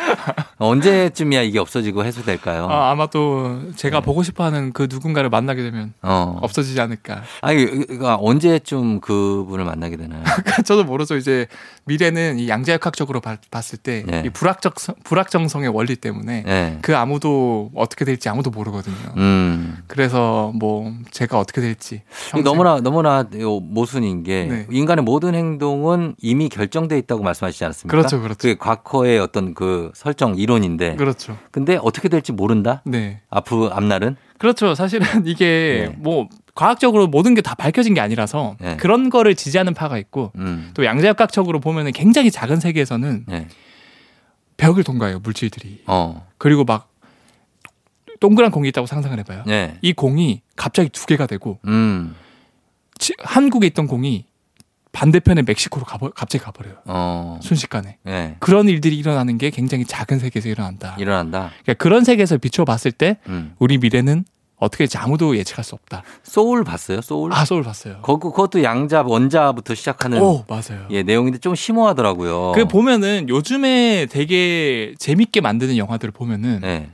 언제쯤이야 0.56 1.42
이게 1.42 1.58
없어지고 1.58 2.04
해소될까요? 2.06 2.68
아, 2.70 2.90
아마도 2.90 3.60
제가 3.76 4.00
보고 4.00 4.22
싶어하는 4.22 4.72
그 4.72 4.88
누군가를 4.90 5.28
만나게 5.28 5.62
되면 5.62 5.92
어. 6.00 6.38
없어지지 6.40 6.80
않을까. 6.80 7.22
아니, 7.42 7.66
그러니까 7.66 8.16
언제쯤 8.18 9.00
그분을 9.02 9.66
만나게 9.66 9.98
되나요? 9.98 10.24
저도 10.64 10.84
모르죠. 10.84 11.16
이제 11.16 11.46
미래는 11.96 12.40
이 12.40 12.48
양자역학적으로 12.48 13.20
봐- 13.20 13.36
봤을 13.50 13.78
때이 13.78 14.02
네. 14.04 14.28
불확적 14.30 14.74
불확정성의 15.04 15.68
원리 15.68 15.94
때문에 15.94 16.42
네. 16.42 16.78
그 16.82 16.96
아무도 16.96 17.70
어떻게 17.76 18.04
될지 18.04 18.28
아무도 18.28 18.50
모르거든요. 18.50 18.96
음. 19.16 19.78
그래서 19.86 20.50
뭐 20.56 20.92
제가 21.12 21.38
어떻게 21.38 21.60
될지 21.60 22.02
너무나, 22.44 22.80
너무나 22.80 23.24
요 23.38 23.60
모순인 23.60 24.24
게 24.24 24.46
네. 24.46 24.66
인간의 24.70 25.04
모든 25.04 25.36
행동은 25.36 26.16
이미 26.20 26.48
결정돼 26.48 26.98
있다고 26.98 27.22
말씀하시지 27.22 27.64
않았습니까? 27.64 27.96
그렇죠, 27.96 28.20
그렇죠. 28.20 28.36
그게 28.38 28.56
과거의 28.58 29.20
어떤 29.20 29.54
그 29.54 29.92
설정 29.94 30.34
이론인데. 30.34 30.96
그렇죠. 30.96 31.38
근데 31.52 31.78
어떻게 31.80 32.08
될지 32.08 32.32
모른다? 32.32 32.82
네. 32.84 33.20
앞으로, 33.30 33.72
앞날은? 33.72 34.16
그렇죠. 34.38 34.74
사실은 34.74 35.06
이게 35.26 35.88
네. 35.90 35.96
뭐 35.98 36.28
과학적으로 36.54 37.06
모든 37.06 37.34
게 37.34 37.40
다 37.42 37.54
밝혀진 37.54 37.94
게 37.94 38.00
아니라서 38.00 38.56
네. 38.60 38.76
그런 38.76 39.10
거를 39.10 39.34
지지하는 39.34 39.74
파가 39.74 39.98
있고 39.98 40.32
음. 40.36 40.70
또 40.74 40.84
양자역학적으로 40.84 41.60
보면은 41.60 41.92
굉장히 41.92 42.30
작은 42.30 42.60
세계에서는 42.60 43.24
네. 43.28 43.48
벽을 44.56 44.84
통과해요 44.84 45.18
물질들이. 45.20 45.82
어. 45.86 46.26
그리고 46.38 46.64
막 46.64 46.88
동그란 48.20 48.50
공이 48.50 48.68
있다고 48.70 48.86
상상을 48.86 49.18
해봐요. 49.18 49.42
네. 49.46 49.76
이 49.82 49.92
공이 49.92 50.40
갑자기 50.56 50.88
두 50.88 51.04
개가 51.06 51.26
되고 51.26 51.58
음. 51.66 52.14
지- 52.98 53.12
한국에 53.18 53.66
있던 53.68 53.86
공이 53.86 54.24
반대편에 54.96 55.42
멕시코로 55.42 55.84
가버, 55.84 56.08
갑자기 56.14 56.42
가버려요. 56.42 56.76
어. 56.86 57.38
순식간에. 57.42 57.98
네. 58.02 58.36
그런 58.38 58.66
일들이 58.66 58.96
일어나는 58.96 59.36
게 59.36 59.50
굉장히 59.50 59.84
작은 59.84 60.18
세계에서 60.18 60.48
일어난다. 60.48 60.96
일어난다. 60.98 61.50
그러니까 61.64 61.74
그런 61.74 62.02
세계에서 62.02 62.38
비춰봤을 62.38 62.92
때 62.92 63.18
음. 63.28 63.54
우리 63.58 63.76
미래는 63.76 64.24
어떻게 64.56 64.84
될지 64.84 64.96
아무도 64.96 65.36
예측할 65.36 65.66
수 65.66 65.74
없다. 65.74 66.02
소울 66.22 66.64
봤어요? 66.64 67.02
소울? 67.02 67.30
아, 67.34 67.44
소울 67.44 67.62
봤어요. 67.62 68.00
거, 68.00 68.18
그것도 68.18 68.62
양자 68.62 69.02
원자부터 69.02 69.74
시작하는 69.74 70.18
오, 70.22 70.46
맞아요. 70.48 70.86
예, 70.90 71.02
내용인데 71.02 71.40
좀 71.40 71.54
심오하더라고요. 71.54 72.52
그 72.54 72.66
보면은 72.66 73.28
요즘에 73.28 74.06
되게 74.06 74.94
재밌게 74.98 75.42
만드는 75.42 75.76
영화들을 75.76 76.10
보면은 76.12 76.60
네. 76.62 76.88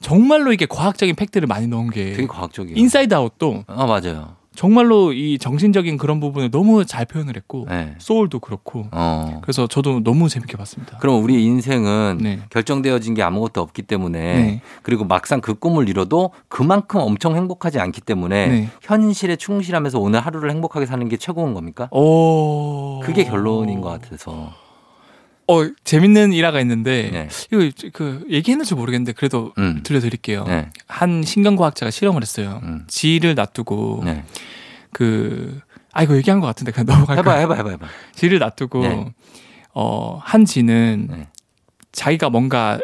정말로 0.00 0.52
이게 0.52 0.64
과학적인 0.64 1.16
팩트를 1.16 1.48
많이 1.48 1.66
넣은 1.66 1.90
게 1.90 2.12
되게 2.12 2.28
과학적이에요. 2.28 2.78
인사이드 2.78 3.12
아웃도 3.12 3.64
아, 3.66 3.84
맞아요. 3.86 4.36
정말로 4.54 5.12
이 5.12 5.38
정신적인 5.38 5.96
그런 5.96 6.20
부분을 6.20 6.50
너무 6.50 6.84
잘 6.84 7.04
표현을 7.06 7.36
했고 7.36 7.66
네. 7.68 7.94
소울도 7.98 8.40
그렇고 8.40 8.86
어. 8.92 9.40
그래서 9.42 9.66
저도 9.66 10.02
너무 10.02 10.28
재밌게 10.28 10.56
봤습니다. 10.56 10.98
그럼 10.98 11.22
우리 11.22 11.42
인생은 11.44 12.18
네. 12.20 12.40
결정되어진 12.50 13.14
게 13.14 13.22
아무것도 13.22 13.60
없기 13.60 13.82
때문에 13.82 14.18
네. 14.20 14.62
그리고 14.82 15.04
막상 15.04 15.40
그 15.40 15.54
꿈을 15.54 15.88
이뤄도 15.88 16.32
그만큼 16.48 17.00
엄청 17.00 17.36
행복하지 17.36 17.78
않기 17.80 18.02
때문에 18.02 18.46
네. 18.46 18.68
현실에 18.82 19.36
충실하면서 19.36 19.98
오늘 19.98 20.20
하루를 20.20 20.50
행복하게 20.50 20.86
사는 20.86 21.08
게 21.08 21.16
최고인 21.16 21.54
겁니까? 21.54 21.88
오. 21.90 23.00
그게 23.00 23.24
결론인 23.24 23.80
것 23.80 23.88
같아서. 23.90 24.61
어 25.48 25.66
재밌는 25.84 26.32
일화가 26.32 26.60
있는데 26.60 27.10
네. 27.12 27.28
이거 27.50 27.70
그 27.92 28.24
얘기했는지 28.30 28.74
모르겠는데 28.74 29.12
그래도 29.12 29.52
음. 29.58 29.80
들려드릴게요. 29.82 30.44
네. 30.44 30.70
한 30.86 31.22
신경과학자가 31.22 31.90
실험을 31.90 32.22
했어요. 32.22 32.60
음. 32.62 32.84
지를 32.86 33.34
놔두고 33.34 34.02
네. 34.04 34.24
그아 34.92 36.02
이거 36.02 36.16
얘기한 36.16 36.40
것 36.40 36.46
같은데 36.46 36.70
그냥 36.72 36.86
넘어갈까요? 36.86 37.20
해봐, 37.20 37.34
해봐, 37.40 37.54
해봐, 37.56 37.70
해봐. 37.70 37.86
지를 38.14 38.38
놔두고 38.38 38.80
네. 38.82 39.14
어한 39.72 40.44
지는 40.44 41.08
네. 41.10 41.28
자기가 41.92 42.30
뭔가 42.30 42.78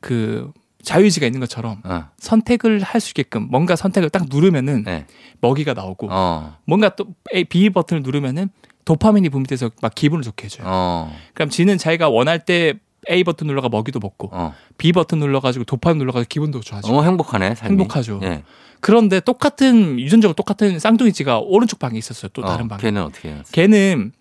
그 0.00 0.52
자유의지가 0.82 1.26
있는 1.26 1.40
것처럼 1.40 1.80
어. 1.84 2.04
선택을 2.18 2.80
할 2.80 3.00
수 3.00 3.10
있게끔 3.10 3.48
뭔가 3.50 3.76
선택을 3.76 4.08
딱 4.10 4.26
누르면은 4.30 4.84
네. 4.84 5.06
먹이가 5.40 5.74
나오고 5.74 6.08
어. 6.10 6.56
뭔가 6.66 6.90
또 6.90 7.06
A, 7.34 7.44
B 7.44 7.68
버튼을 7.70 8.02
누르면은 8.02 8.48
도파민이 8.84 9.28
분비돼서 9.28 9.70
막 9.82 9.94
기분을 9.94 10.22
좋게 10.24 10.44
해줘요. 10.46 10.66
어. 10.68 11.14
그럼 11.34 11.50
지는 11.50 11.78
자기가 11.78 12.08
원할 12.08 12.44
때 12.44 12.74
A 13.10 13.24
버튼 13.24 13.46
눌러가 13.46 13.68
먹이도 13.68 13.98
먹고 13.98 14.28
어. 14.32 14.54
B 14.78 14.92
버튼 14.92 15.18
눌러가지고 15.18 15.64
도파민 15.64 15.98
눌러가지고 15.98 16.28
기분도 16.28 16.60
좋아지고 16.60 16.94
너무 16.94 17.06
행복하네, 17.06 17.54
삶이. 17.54 17.70
행복하죠. 17.72 18.20
예. 18.22 18.42
그런데 18.80 19.20
똑같은 19.20 19.98
유전적으로 20.00 20.34
똑같은 20.34 20.78
쌍둥이지가 20.78 21.38
오른쪽 21.40 21.78
방에 21.78 21.98
있었어요. 21.98 22.30
또 22.32 22.42
다른 22.42 22.64
어, 22.64 22.68
방에. 22.68 22.80
걔는 22.82 23.02
어떻게 23.02 23.28
해요? 23.30 23.42
걔는 23.52 24.12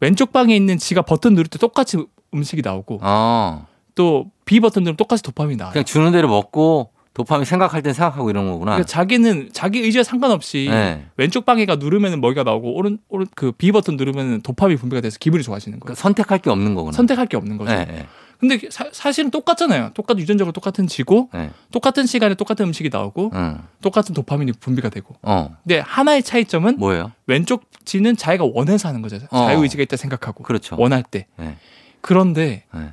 왼쪽 0.00 0.32
방에 0.32 0.54
있는 0.54 0.78
지가 0.78 1.02
버튼 1.02 1.32
누를 1.34 1.46
때 1.48 1.58
똑같이 1.58 1.98
음식이 2.34 2.62
나오고 2.62 3.00
어. 3.02 3.66
또 3.94 4.26
B 4.44 4.60
버튼 4.60 4.82
누르면 4.82 4.96
똑같이 4.96 5.22
도파민이 5.22 5.56
나와요. 5.56 5.72
그냥 5.72 5.84
주는 5.84 6.10
대로 6.12 6.28
먹고 6.28 6.91
도파민 7.14 7.44
생각할 7.44 7.82
땐 7.82 7.92
생각하고 7.92 8.30
이런 8.30 8.50
거구나. 8.50 8.72
그러니까 8.72 8.86
자기는 8.86 9.50
자기 9.52 9.80
의지와 9.80 10.02
상관없이 10.02 10.68
네. 10.70 11.06
왼쪽 11.16 11.44
방에가 11.44 11.76
누르면 11.76 12.20
먹이가 12.20 12.42
나오고 12.42 12.74
오른 12.74 12.98
오른 13.08 13.26
그 13.34 13.52
B 13.52 13.70
버튼 13.70 13.96
누르면 13.96 14.40
도파민 14.40 14.78
분비가 14.78 15.02
돼서 15.02 15.18
기분이 15.18 15.42
좋아지는 15.42 15.78
거예요. 15.78 15.94
그러니까 15.94 16.00
선택할 16.00 16.38
게 16.38 16.48
없는 16.50 16.74
거구나. 16.74 16.96
선택할 16.96 17.26
게 17.26 17.36
없는 17.36 17.58
거죠. 17.58 17.72
네, 17.72 17.84
네. 17.84 18.06
근데 18.38 18.58
사, 18.70 19.12
실은 19.12 19.30
똑같잖아요. 19.30 19.90
똑같은 19.94 20.20
유전적으로 20.20 20.52
똑같은 20.52 20.88
지고 20.88 21.28
네. 21.32 21.50
똑같은 21.70 22.06
시간에 22.06 22.34
똑같은 22.34 22.66
음식이 22.66 22.88
나오고 22.90 23.30
응. 23.34 23.58
똑같은 23.82 24.14
도파민이 24.14 24.52
분비가 24.52 24.88
되고. 24.88 25.14
어. 25.22 25.56
근데 25.62 25.78
하나의 25.78 26.24
차이점은 26.24 26.78
뭐예요? 26.78 27.12
왼쪽 27.28 27.66
지는 27.84 28.16
자기가 28.16 28.44
원해서 28.52 28.88
하는 28.88 29.00
거죠. 29.00 29.18
어. 29.30 29.46
자유 29.46 29.62
의지가 29.62 29.84
있다 29.84 29.96
생각하고 29.96 30.42
그렇죠. 30.42 30.76
원할 30.76 31.04
때. 31.04 31.26
네. 31.36 31.56
그런데 32.00 32.64
네. 32.74 32.92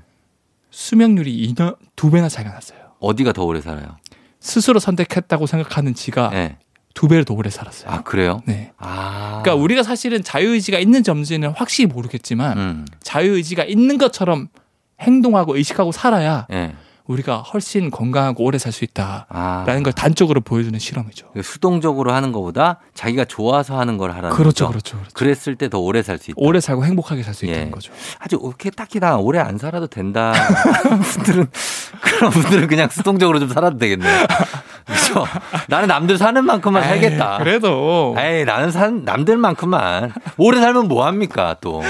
수명률이 0.70 1.52
2년 1.54 1.78
두 1.96 2.12
배나 2.12 2.30
차이가 2.30 2.52
났어요. 2.52 2.78
어디가 3.00 3.34
더 3.34 3.44
오래 3.44 3.60
살아요? 3.62 3.98
스스로 4.40 4.80
선택했다고 4.80 5.46
생각하는 5.48 5.94
지가 5.94 6.30
네. 6.30 6.58
두 6.94 7.08
배를 7.08 7.24
더 7.24 7.34
오래 7.34 7.50
살았어요. 7.50 7.92
아, 7.92 8.02
그래요? 8.02 8.42
네. 8.46 8.72
아. 8.78 9.42
그러니까 9.42 9.62
우리가 9.62 9.84
사실은 9.84 10.24
자유의지가 10.24 10.80
있는 10.80 11.04
점지는 11.04 11.52
확실히 11.52 11.88
모르겠지만 11.88 12.58
음. 12.58 12.86
자유의지가 13.02 13.64
있는 13.66 13.98
것처럼 13.98 14.48
행동하고 15.00 15.56
의식하고 15.56 15.92
살아야 15.92 16.46
예. 16.52 16.74
우리가 17.10 17.38
훨씬 17.40 17.90
건강하고 17.90 18.44
오래 18.44 18.58
살 18.60 18.70
수 18.72 18.84
있다라는 18.84 19.26
아. 19.30 19.66
걸 19.84 19.92
단적으로 19.94 20.42
보여주는 20.42 20.78
실험이죠. 20.78 21.26
수동적으로 21.44 22.14
하는 22.14 22.32
것보다 22.32 22.78
자기가 22.94 23.26
좋아서 23.26 23.80
하는 23.80 23.98
걸 23.98 24.12
하라는 24.12 24.30
그렇죠, 24.30 24.68
거죠. 24.68 24.70
그렇죠, 24.70 24.98
그렇죠. 24.98 25.12
그랬을 25.16 25.56
때 25.56 25.70
더 25.70 25.80
오래 25.80 26.04
살 26.04 26.20
수 26.20 26.30
있다. 26.32 26.36
오래 26.38 26.60
살고 26.60 26.86
행복하게 26.86 27.24
살수 27.24 27.48
예. 27.48 27.52
있다는 27.52 27.72
거죠. 27.72 27.92
아주 28.20 28.40
이렇게 28.44 28.70
딱히 28.70 29.00
나 29.00 29.18
오래 29.18 29.40
안 29.40 29.58
살아도 29.58 29.88
된다. 29.88 30.34
분들은 31.14 31.48
그런 32.02 32.32
분들은 32.32 32.68
그냥 32.68 32.90
수동적으로 32.90 33.40
좀 33.40 33.50
살아도 33.50 33.78
되겠네. 33.80 34.06
그렇죠. 34.86 35.26
나는 35.68 35.88
남들 35.88 36.18
사는 36.18 36.44
만큼만 36.46 36.84
살겠다. 36.84 37.34
에이, 37.34 37.40
그래도 37.40 38.16
에이, 38.20 38.46
나는 38.46 38.70
산 38.72 39.04
남들만큼만 39.04 40.14
오래 40.38 40.60
살면 40.60 40.88
뭐 40.88 41.06
합니까 41.08 41.56
또? 41.62 41.82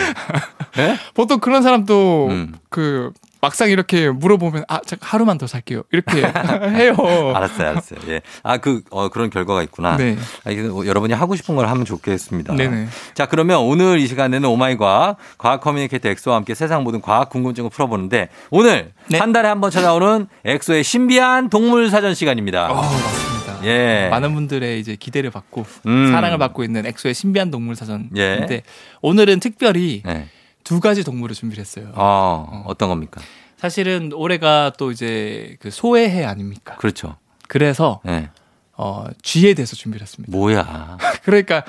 예? 0.77 0.97
보통 1.13 1.39
그런 1.39 1.62
사람도 1.62 2.27
음. 2.29 2.55
그 2.69 3.12
막상 3.41 3.69
이렇게 3.69 4.10
물어보면 4.10 4.65
아, 4.67 4.80
잠깐 4.86 5.08
하루만 5.10 5.38
더 5.38 5.47
살게요. 5.47 5.84
이렇게 5.91 6.17
해요. 6.75 6.95
알았어요, 7.36 7.69
알았어요. 7.69 7.99
예. 8.10 8.21
아, 8.43 8.58
그, 8.58 8.82
어, 8.89 9.08
그런 9.10 9.30
결과가 9.30 9.63
있구나. 9.63 9.95
네. 9.97 10.17
아, 10.45 10.52
여러분이 10.52 11.13
하고 11.13 11.36
싶은 11.36 11.56
걸 11.56 11.67
하면 11.69 11.86
좋겠습니다. 11.86 12.56
네네. 12.56 12.88
자, 13.13 13.25
그러면 13.28 13.60
오늘 13.60 13.99
이 13.99 14.08
시간에는 14.08 14.47
오마이과학, 14.49 15.17
과학 15.38 15.62
커뮤니케이터 15.62 16.10
엑소와 16.10 16.36
함께 16.36 16.54
세상 16.54 16.84
모든 16.84 16.99
과학 17.02 17.30
궁금증을 17.30 17.69
풀어보는데 17.69 18.30
오늘 18.52 18.91
네. 19.08 19.17
한 19.19 19.32
달에 19.32 19.47
한 19.47 19.60
번 19.62 19.71
찾아오는 19.71 20.28
엑소의 20.45 20.84
신비한 20.84 21.49
동물 21.49 21.89
사전 21.89 22.13
시간입니다. 22.13 22.71
어, 22.71 22.75
맞습니다. 22.75 23.65
예. 23.65 24.08
많은 24.10 24.34
분들의 24.34 24.80
이제 24.80 24.95
기대를 24.95 25.32
받고 25.32 25.65
음. 25.88 26.12
사랑을 26.12 26.38
받고 26.38 26.63
있는 26.63 26.86
엑소의 26.86 27.13
신비한 27.13 27.52
동물 27.52 27.75
사전인데 27.75 28.54
예. 28.54 28.62
오늘은 29.02 29.39
특별히 29.41 30.02
네. 30.06 30.28
두 30.69 30.79
가지 30.79 31.03
동물을 31.03 31.36
준비를 31.36 31.60
했어요. 31.62 31.88
어, 31.95 32.63
어떤 32.67 32.89
겁니까? 32.89 33.19
사실은 33.58 34.12
올해가 34.13 34.71
또 34.77 34.91
이제 34.91 35.58
그 35.60 35.71
소의 35.71 36.12
해 36.12 36.25
아닙니까? 36.25 36.75
그렇죠. 36.75 37.15
그래서 37.47 38.01
예. 38.08 38.29
어, 38.77 39.05
쥐에 39.23 39.55
대해서 39.55 39.75
준비를 39.75 40.03
했습니다. 40.05 40.32
뭐야. 40.32 40.97
그러니까 41.25 41.63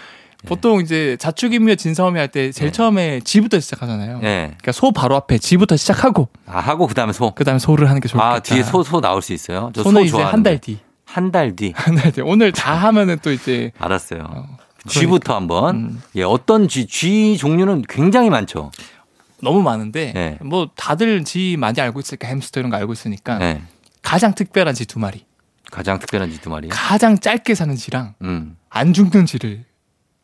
보통 0.44 0.82
이제 0.82 1.16
자축인묘 1.18 1.76
진사오미 1.76 2.18
할 2.18 2.28
때 2.28 2.52
제일 2.52 2.68
예. 2.68 2.72
처음에 2.72 3.20
쥐부터 3.20 3.58
시작하잖아요. 3.58 4.20
예. 4.22 4.36
그러니까 4.58 4.72
소 4.72 4.92
바로 4.92 5.16
앞에 5.16 5.38
쥐부터 5.38 5.76
시작하고 5.78 6.28
아, 6.46 6.60
하고 6.60 6.86
그 6.86 6.92
다음에 6.92 7.14
소. 7.14 7.30
그다음에 7.34 7.58
소를 7.58 7.88
하는 7.88 8.02
게 8.02 8.08
좋겠다. 8.08 8.30
아, 8.32 8.38
뒤에 8.40 8.62
소, 8.62 8.82
소 8.82 9.00
나올 9.00 9.22
수 9.22 9.32
있어요? 9.32 9.70
저 9.74 9.82
소는 9.82 10.08
소 10.08 10.18
이제. 10.18 10.22
한 10.22 10.42
달 10.42 10.58
뒤. 10.58 10.78
한 11.06 11.32
달 11.32 11.56
뒤. 11.56 11.72
한 11.74 11.96
달 11.96 12.12
뒤. 12.12 12.20
오늘 12.20 12.52
다 12.52 12.74
하면은 12.74 13.18
또 13.22 13.32
이제 13.32 13.72
알았어요. 13.78 14.24
어, 14.28 14.46
쥐부터 14.86 15.34
한번. 15.34 15.76
음. 15.76 16.02
예, 16.16 16.22
어떤 16.22 16.68
쥐, 16.68 16.86
쥐 16.86 17.36
종류는 17.36 17.84
굉장히 17.88 18.30
많죠. 18.30 18.70
너무 19.42 19.62
많은데 19.62 20.12
예. 20.16 20.38
뭐 20.42 20.70
다들 20.76 21.24
쥐 21.24 21.57
많이 21.59 21.81
알고 21.81 22.00
있으니까 22.00 22.29
햄스터 22.29 22.61
이런 22.61 22.70
거 22.70 22.76
알고 22.76 22.92
있으니까 22.92 23.38
예. 23.40 23.62
가장 24.03 24.35
특별한 24.35 24.74
쥐두 24.74 24.98
마리. 24.98 25.24
가장 25.70 25.98
특별한 25.98 26.31
쥐두 26.31 26.50
마리. 26.50 26.68
가장 26.68 27.18
짧게 27.18 27.55
사는 27.55 27.74
쥐랑 27.76 28.14
음. 28.22 28.57
안 28.68 28.92
죽는 28.92 29.26
쥐를 29.26 29.64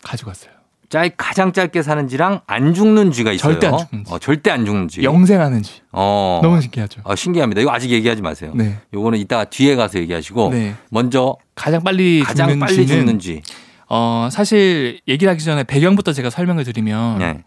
가져갔어요. 0.02 0.50
짧, 0.88 1.12
가장 1.16 1.52
짧게 1.52 1.83
사는 1.83 2.07
쥐랑 2.07 2.42
안 2.46 2.72
죽는 2.72 3.11
쥐가 3.11 3.33
있어요. 3.33 3.52
절대 3.59 3.66
안 3.66 3.76
죽는 3.79 4.05
쥐. 4.05 4.12
어, 4.14 4.18
절대 4.20 4.50
안 4.52 4.64
죽는 4.64 4.88
쥐. 4.88 5.02
영생하는 5.02 5.62
쥐. 5.62 5.81
어. 5.90 6.38
너무 6.42 6.61
신기하죠. 6.61 7.00
어, 7.05 7.16
신기합니다. 7.16 7.61
이거 7.61 7.72
아직 7.72 7.90
얘기하지 7.90 8.22
마세요. 8.22 8.52
네. 8.55 8.79
요거는 8.94 9.18
이따가 9.18 9.44
뒤에 9.44 9.74
가서 9.74 9.98
얘기하시고 9.98 10.50
네. 10.50 10.74
먼저 10.90 11.37
가장 11.57 11.83
빨리 11.83 12.22
가장 12.22 12.48
죽는 12.48 12.61
빨리 12.61 12.74
쥐는 12.87 12.87
죽는 13.00 13.18
쥐. 13.18 13.42
어 13.88 14.29
사실 14.33 15.00
얘기를 15.07 15.31
하기 15.33 15.42
전에 15.44 15.62
배경부터 15.64 16.12
제가 16.12 16.31
설명을 16.31 16.64
드리면 16.64 17.18
네. 17.18 17.42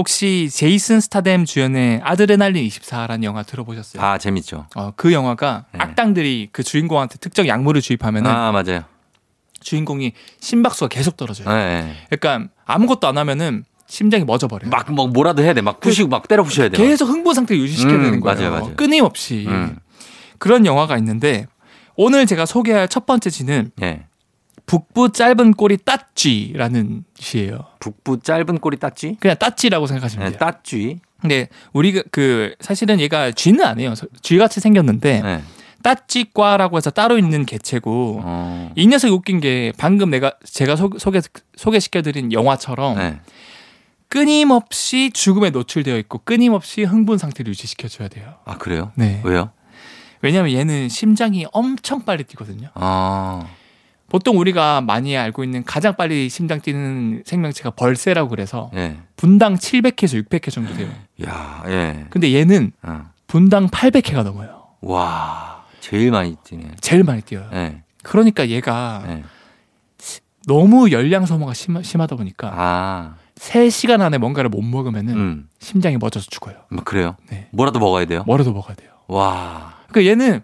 혹시 0.00 0.48
제이슨 0.50 0.98
스타뎀 0.98 1.44
주연의 1.44 2.00
아드레날린 2.02 2.66
24라는 2.66 3.22
영화 3.22 3.42
들어보셨어요? 3.42 4.02
아, 4.02 4.16
재밌죠. 4.16 4.66
어, 4.74 4.94
그 4.96 5.12
영화가 5.12 5.66
네. 5.72 5.78
악당들이 5.78 6.48
그 6.52 6.62
주인공한테 6.62 7.18
특정 7.18 7.46
약물을 7.46 7.82
주입하면은 7.82 8.30
아, 8.30 8.50
맞아요. 8.50 8.84
주인공이 9.60 10.12
심박수가 10.40 10.88
계속 10.88 11.18
떨어져요. 11.18 11.46
네, 11.50 11.82
네. 11.82 12.16
그러니까 12.18 12.50
아무것도 12.64 13.08
안 13.08 13.18
하면은 13.18 13.64
심장이 13.88 14.24
멎어버려요. 14.24 14.70
막, 14.70 14.90
뭐, 14.90 15.06
뭐라도 15.06 15.42
해야 15.42 15.52
돼. 15.52 15.60
막 15.60 15.80
부시고 15.80 16.08
막 16.08 16.26
때려 16.28 16.42
부셔야 16.44 16.70
돼. 16.70 16.78
계속 16.78 17.04
흥분 17.06 17.34
상태 17.34 17.54
유지시켜야 17.54 17.96
음, 17.96 18.02
되는 18.04 18.20
거예요. 18.20 18.38
맞아요, 18.38 18.50
맞아요. 18.52 18.76
끊임없이. 18.76 19.44
음. 19.48 19.76
그런 20.38 20.64
영화가 20.64 20.96
있는데 20.96 21.46
오늘 21.94 22.24
제가 22.24 22.46
소개할 22.46 22.88
첫 22.88 23.04
번째 23.04 23.28
쥐는 23.28 23.72
예. 23.82 24.06
북부 24.70 25.10
짧은 25.10 25.54
꼬리 25.54 25.76
따쥐라는 25.78 27.02
쥐예요. 27.14 27.58
북부 27.80 28.20
짧은 28.20 28.58
꼬리 28.58 28.76
따쥐? 28.76 29.16
그냥 29.18 29.36
따쥐라고 29.36 29.88
생각하시면 29.88 30.24
네, 30.26 30.30
돼요. 30.30 30.38
따쥐. 30.38 31.00
근데 31.20 31.48
우리가 31.72 32.04
그 32.12 32.54
사실은 32.60 33.00
얘가 33.00 33.32
쥐는 33.32 33.64
아니에요. 33.64 33.94
쥐같이 34.22 34.60
생겼는데 34.60 35.22
네. 35.22 35.42
따쥐과라고 35.82 36.76
해서 36.76 36.90
따로 36.90 37.18
있는 37.18 37.46
개체고 37.46 38.20
어. 38.22 38.72
이 38.76 38.86
녀석이 38.86 39.12
웃긴 39.12 39.40
게 39.40 39.72
방금 39.76 40.08
내가 40.08 40.34
제가 40.44 40.76
소, 40.76 40.92
소개 40.98 41.20
소개시켜드린 41.56 42.32
영화처럼 42.32 42.96
네. 42.96 43.20
끊임없이 44.08 45.10
죽음에 45.12 45.50
노출되어 45.50 45.98
있고 45.98 46.20
끊임없이 46.22 46.84
흥분 46.84 47.18
상태를 47.18 47.50
유지시켜줘야 47.50 48.06
돼요. 48.06 48.34
아, 48.44 48.56
그래요? 48.56 48.92
네. 48.94 49.20
왜요? 49.24 49.50
왜냐하면 50.22 50.52
얘는 50.52 50.88
심장이 50.88 51.44
엄청 51.50 52.04
빨리 52.04 52.22
뛰거든요. 52.22 52.68
아. 52.74 53.48
보통 54.10 54.38
우리가 54.38 54.80
많이 54.80 55.16
알고 55.16 55.44
있는 55.44 55.64
가장 55.64 55.94
빨리 55.96 56.28
심장 56.28 56.60
뛰는 56.60 57.22
생명체가 57.24 57.70
벌새라고 57.70 58.28
그래서 58.28 58.70
예. 58.74 58.98
분당 59.16 59.54
700회에서 59.54 60.22
600회 60.26 60.52
정도 60.52 60.74
돼요. 60.74 60.88
야, 61.24 61.62
예. 61.68 62.06
근데 62.10 62.34
얘는 62.34 62.72
어. 62.82 63.08
분당 63.28 63.68
800회가 63.68 64.24
넘어요. 64.24 64.64
와. 64.80 65.64
제일 65.78 66.10
많이 66.10 66.36
뛰네. 66.42 66.72
제일 66.80 67.04
많이 67.04 67.22
뛰어요. 67.22 67.48
예. 67.52 67.82
그러니까 68.02 68.48
얘가 68.48 69.04
예. 69.06 69.22
너무 70.48 70.90
열량 70.90 71.24
소모가 71.24 71.54
심하, 71.54 71.80
심하다 71.80 72.16
보니까 72.16 72.52
아. 72.52 73.14
3시간 73.36 74.00
안에 74.00 74.18
뭔가를 74.18 74.50
못 74.50 74.60
먹으면은 74.62 75.14
음. 75.14 75.48
심장이 75.60 75.96
멎어서 75.98 76.26
죽어요. 76.28 76.56
뭐 76.70 76.82
그래요? 76.82 77.16
네. 77.30 77.48
뭐라도 77.52 77.78
먹어야 77.78 78.06
돼요? 78.06 78.24
뭐라도 78.26 78.52
먹어야 78.52 78.74
돼요. 78.74 78.90
와. 79.06 79.74
그러니까 79.88 80.10
얘는 80.10 80.42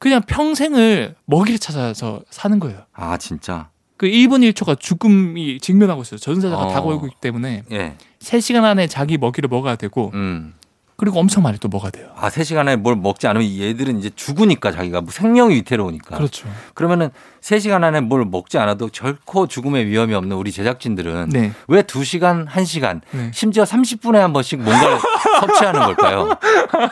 그냥 0.00 0.22
평생을 0.22 1.14
먹이를 1.26 1.58
찾아서 1.58 2.22
사는 2.30 2.58
거예요. 2.58 2.80
아, 2.94 3.18
진짜. 3.18 3.68
그 3.98 4.06
1분 4.06 4.50
1초가 4.50 4.80
죽음이 4.80 5.60
직면하고 5.60 6.00
있어요. 6.02 6.18
전사자가 6.18 6.62
어. 6.62 6.72
다가오고 6.72 7.06
있기 7.08 7.16
때문에 7.20 7.64
예. 7.70 7.96
3시간 8.18 8.64
안에 8.64 8.86
자기 8.86 9.18
먹이를 9.18 9.48
먹어야 9.50 9.76
되고 9.76 10.10
음. 10.14 10.54
그리고 11.00 11.18
엄청 11.18 11.42
많이 11.42 11.56
또 11.58 11.66
먹어야 11.68 11.90
돼요. 11.90 12.08
아, 12.14 12.28
3시간에 12.28 12.76
뭘 12.76 12.94
먹지 12.94 13.26
않으면 13.26 13.48
얘들은 13.58 13.98
이제 14.00 14.10
죽으니까 14.14 14.70
자기가 14.70 15.00
뭐 15.00 15.10
생명이 15.10 15.54
위태로우니까. 15.54 16.18
그렇죠. 16.18 16.46
그러면은 16.74 17.08
3시간 17.40 17.82
안에 17.84 18.02
뭘 18.02 18.26
먹지 18.26 18.58
않아도 18.58 18.88
결코 18.92 19.46
죽음의 19.46 19.86
위험이 19.86 20.12
없는 20.14 20.36
우리 20.36 20.52
제작진들은 20.52 21.30
네. 21.30 21.52
왜 21.68 21.80
2시간, 21.80 22.46
1시간, 22.46 23.00
네. 23.12 23.30
심지어 23.32 23.64
30분에 23.64 24.16
한 24.16 24.34
번씩 24.34 24.60
뭔가를 24.60 24.98
섭취하는 25.40 25.80
걸까요? 25.80 26.36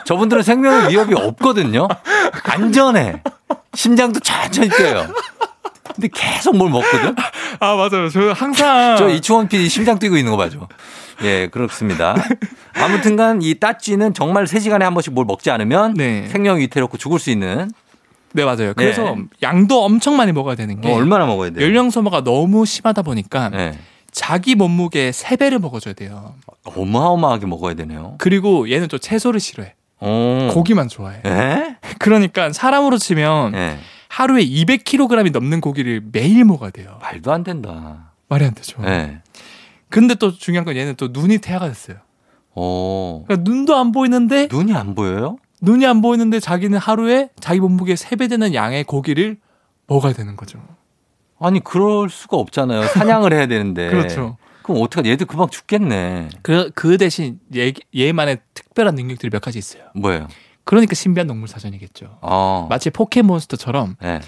저분들은 0.06 0.42
생명의 0.42 0.88
위협이 0.88 1.12
없거든요. 1.14 1.86
안전해. 2.44 3.22
심장도 3.74 4.20
천천히 4.20 4.70
뛰어요. 4.70 5.06
근데 5.94 6.08
계속 6.14 6.56
뭘 6.56 6.70
먹거든? 6.70 7.14
아 7.60 7.74
맞아요. 7.74 8.08
저 8.08 8.32
항상 8.32 8.96
저 8.96 9.06
이충원 9.10 9.48
PD 9.48 9.68
심장 9.68 9.98
뛰고 9.98 10.16
있는 10.16 10.32
거 10.32 10.38
봐죠. 10.38 10.66
예, 11.22 11.48
그렇습니다. 11.48 12.14
아무튼간 12.74 13.42
이 13.42 13.54
따쥐는 13.54 14.14
정말 14.14 14.44
3시간에 14.44 14.82
한 14.82 14.94
번씩 14.94 15.12
뭘 15.12 15.26
먹지 15.26 15.50
않으면 15.50 15.94
네. 15.94 16.28
생명이 16.28 16.60
위태롭고 16.62 16.96
죽을 16.96 17.18
수 17.18 17.30
있는 17.30 17.70
네 18.32 18.44
맞아요. 18.44 18.74
그래서 18.76 19.16
네. 19.16 19.24
양도 19.42 19.84
엄청 19.84 20.16
많이 20.16 20.32
먹어야 20.32 20.54
되는 20.54 20.80
게 20.80 20.90
어, 20.90 20.94
얼마나 20.94 21.26
먹어야 21.26 21.50
돼요? 21.50 21.64
연령 21.64 21.90
소모가 21.90 22.22
너무 22.22 22.66
심하다 22.66 23.02
보니까 23.02 23.48
네. 23.48 23.78
자기 24.10 24.54
몸무게 24.54 25.10
3배를 25.10 25.60
먹어줘야 25.60 25.94
돼요. 25.94 26.34
어마어마하게 26.64 27.46
먹어야 27.46 27.74
되네요. 27.74 28.14
그리고 28.18 28.70
얘는 28.70 28.88
또 28.88 28.98
채소를 28.98 29.40
싫어해. 29.40 29.74
어. 30.00 30.50
고기만 30.52 30.88
좋아해. 30.88 31.20
예? 31.24 31.76
그러니까 31.98 32.52
사람으로 32.52 32.98
치면 32.98 33.54
예. 33.54 33.78
하루에 34.08 34.44
200kg이 34.44 35.32
넘는 35.32 35.60
고기를 35.60 36.02
매일 36.12 36.44
먹어야 36.44 36.70
돼요. 36.70 36.98
말도 37.02 37.32
안 37.32 37.44
된다. 37.44 38.12
말이 38.28 38.44
안 38.44 38.54
되죠. 38.54 38.82
예. 38.86 39.20
근데 39.88 40.14
또 40.14 40.32
중요한 40.32 40.64
건 40.64 40.76
얘는 40.76 40.96
또 40.96 41.08
눈이 41.08 41.38
태아가 41.38 41.66
됐어요. 41.68 41.98
어. 42.54 43.24
그러니까 43.26 43.50
눈도 43.50 43.76
안 43.76 43.92
보이는데 43.92 44.48
눈이 44.50 44.74
안 44.74 44.94
보여요? 44.94 45.38
눈이 45.60 45.86
안 45.86 46.02
보이는데 46.02 46.40
자기는 46.40 46.78
하루에 46.78 47.30
자기 47.40 47.60
몸무게 47.60 47.94
3배 47.94 48.28
되는 48.28 48.54
양의 48.54 48.84
고기를 48.84 49.38
먹어야 49.86 50.12
되는 50.12 50.36
거죠. 50.36 50.60
아니, 51.40 51.60
그럴 51.62 52.10
수가 52.10 52.36
없잖아요. 52.36 52.82
사냥을 52.88 53.32
해야 53.32 53.46
되는데. 53.46 53.88
그렇죠. 53.90 54.36
그럼 54.62 54.82
어떡하 54.82 55.08
얘들 55.08 55.26
금방 55.26 55.48
죽겠네. 55.48 56.28
그, 56.42 56.70
그 56.74 56.98
대신 56.98 57.38
얘, 57.56 57.72
얘만의 57.96 58.38
특별한 58.54 58.94
능력들이 58.94 59.30
몇 59.30 59.40
가지 59.40 59.58
있어요. 59.58 59.84
뭐예요? 59.94 60.28
그러니까 60.64 60.94
신비한 60.94 61.26
동물 61.26 61.48
사전이겠죠. 61.48 62.18
어. 62.20 62.66
마치 62.68 62.90
포켓몬스터처럼 62.90 63.96
예. 64.04 64.20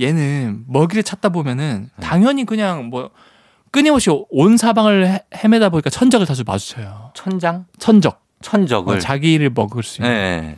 얘는 0.00 0.64
먹이를 0.66 1.02
찾다 1.02 1.28
보면은 1.28 1.90
당연히 2.00 2.46
그냥 2.46 2.86
뭐 2.86 3.10
끊임없이 3.72 4.10
온 4.30 4.56
사방을 4.56 5.06
헤- 5.08 5.24
헤매다 5.34 5.70
보니까 5.70 5.90
천적을 5.90 6.26
자주 6.26 6.44
마주쳐요. 6.46 7.10
천장? 7.14 7.64
천적. 7.78 8.22
천적을. 8.42 8.96
어, 8.96 8.98
자기를 9.00 9.50
먹을 9.50 9.82
수 9.82 10.02
예. 10.02 10.06
있는. 10.06 10.18
예. 10.18 10.56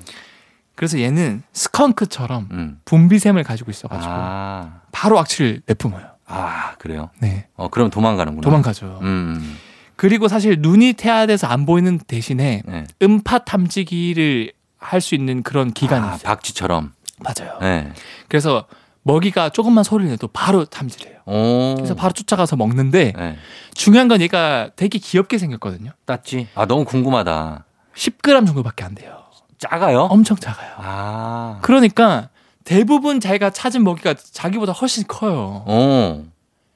그래서 0.74 0.98
얘는 1.00 1.42
스컹크처럼 1.52 2.48
음. 2.50 2.80
분비샘을 2.84 3.44
가지고 3.44 3.70
있어가지고 3.70 4.12
아. 4.12 4.80
바로 4.90 5.18
악취를 5.20 5.62
내뿜어요. 5.66 6.04
아, 6.26 6.74
그래요? 6.78 7.10
네. 7.20 7.46
어, 7.56 7.68
그럼 7.68 7.90
도망가는구나. 7.90 8.42
도망가죠. 8.44 8.98
음. 9.02 9.56
그리고 9.96 10.26
사실 10.26 10.56
눈이 10.60 10.94
태아돼서 10.94 11.46
안 11.46 11.64
보이는 11.66 11.98
대신에 11.98 12.62
예. 12.68 12.84
음파 13.02 13.38
탐지기를 13.40 14.52
할 14.78 15.00
수 15.00 15.14
있는 15.14 15.42
그런 15.42 15.72
기간이 15.72 16.04
아, 16.04 16.14
있어요. 16.16 16.22
박쥐처럼. 16.24 16.92
맞아요. 17.20 17.58
예. 17.62 17.92
그래서 18.28 18.66
먹이가 19.04 19.50
조금만 19.50 19.84
소리를 19.84 20.10
내도 20.10 20.28
바로 20.28 20.64
탐지해요. 20.64 21.18
오. 21.26 21.74
그래서 21.76 21.94
바로 21.94 22.12
쫓아가서 22.12 22.56
먹는데 22.56 23.12
예. 23.16 23.36
중요한 23.74 24.08
건 24.08 24.20
얘가 24.20 24.70
되게 24.76 24.98
귀엽게 24.98 25.38
생겼거든요. 25.38 25.92
따쥐? 26.06 26.48
아, 26.54 26.66
너무 26.66 26.84
궁금하다. 26.84 27.64
10g 27.94 28.46
정도밖에 28.46 28.84
안 28.84 28.94
돼요. 28.94 29.18
작아요? 29.58 30.02
엄청 30.04 30.36
작아요. 30.36 30.72
아. 30.78 31.58
그러니까 31.62 32.30
대부분 32.64 33.20
자기가 33.20 33.50
찾은 33.50 33.84
먹이가 33.84 34.14
자기보다 34.14 34.72
훨씬 34.72 35.04
커요. 35.06 35.62
어. 35.66 36.24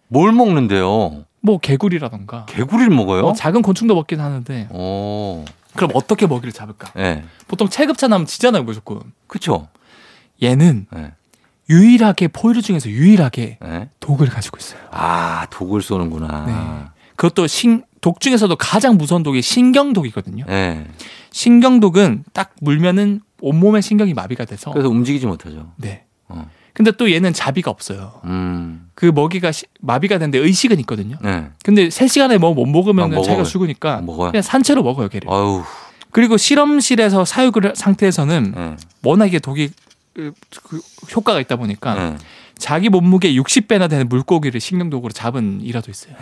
뭘 0.08 0.32
먹는데요? 0.32 1.24
뭐 1.40 1.58
개구리라던가 1.58 2.46
개구리를 2.46 2.90
먹어요? 2.94 3.22
뭐 3.22 3.32
작은 3.32 3.62
곤충도 3.62 3.94
먹긴 3.94 4.20
하는데 4.20 4.68
오. 4.70 5.44
그럼 5.74 5.90
어떻게 5.94 6.26
먹이를 6.26 6.52
잡을까? 6.52 6.92
예. 6.98 7.24
보통 7.46 7.68
체급차 7.68 8.08
나면 8.08 8.26
지잖아요 8.26 8.64
무조건. 8.64 9.00
그쵸? 9.26 9.68
얘는 10.42 10.86
예. 10.96 11.12
유일하게 11.70 12.28
포유류 12.28 12.62
중에서 12.62 12.88
유일하게 12.88 13.59
예. 13.64 13.88
독을 14.00 14.28
가지고 14.28 14.57
있어요. 14.59 14.81
아, 14.90 15.46
독을 15.50 15.83
쏘는구나. 15.83 16.44
네. 16.46 16.88
그것도 17.16 17.46
신, 17.46 17.83
독 18.00 18.20
중에서도 18.20 18.54
가장 18.57 18.96
무서운 18.96 19.22
독이 19.22 19.42
신경독이거든요. 19.42 20.44
예. 20.48 20.87
신경독은 21.31 22.24
딱 22.33 22.54
물면은 22.61 23.20
온몸의 23.40 23.83
신경이 23.83 24.14
마비가 24.14 24.44
돼서 24.44 24.70
그래서 24.72 24.88
움직이지 24.88 25.26
못하죠. 25.26 25.72
네. 25.76 26.04
어. 26.28 26.48
근데 26.72 26.90
또 26.92 27.11
얘는 27.11 27.33
자비가 27.33 27.70
없어요. 27.70 28.20
음. 28.24 28.88
그 28.94 29.07
먹이가 29.07 29.50
시- 29.52 29.66
마비가 29.81 30.18
되는데 30.18 30.38
의식은 30.38 30.78
있거든요. 30.81 31.16
네. 31.22 31.48
근데 31.64 31.88
3시간에 31.88 32.38
뭐 32.38 32.54
못 32.54 32.66
먹으면 32.66 33.12
아, 33.14 33.22
자기가. 33.22 33.42
죽으니까 33.44 34.00
먹어요? 34.02 34.31
그냥 34.31 34.42
산채로 34.42 34.83
먹어요, 34.83 35.09
걔를. 35.09 35.28
아유. 35.31 35.62
그리고 36.12 36.37
실험실에서 36.37 37.24
사육을 37.24 37.72
상태에서는 37.76 38.54
예. 38.57 38.76
워낙에 39.02 39.38
독이 39.40 39.70
그, 40.18 40.33
그 40.64 40.81
효과가 41.14 41.38
있다 41.38 41.54
보니까 41.54 41.96
예. 41.96 42.16
자기 42.59 42.88
몸무게 42.88 43.33
60배나 43.35 43.88
되는 43.88 44.09
물고기를 44.09 44.61
신경독으로 44.61 45.12
잡은 45.12 45.61
일화도 45.62 45.92
있어요. 45.92 46.14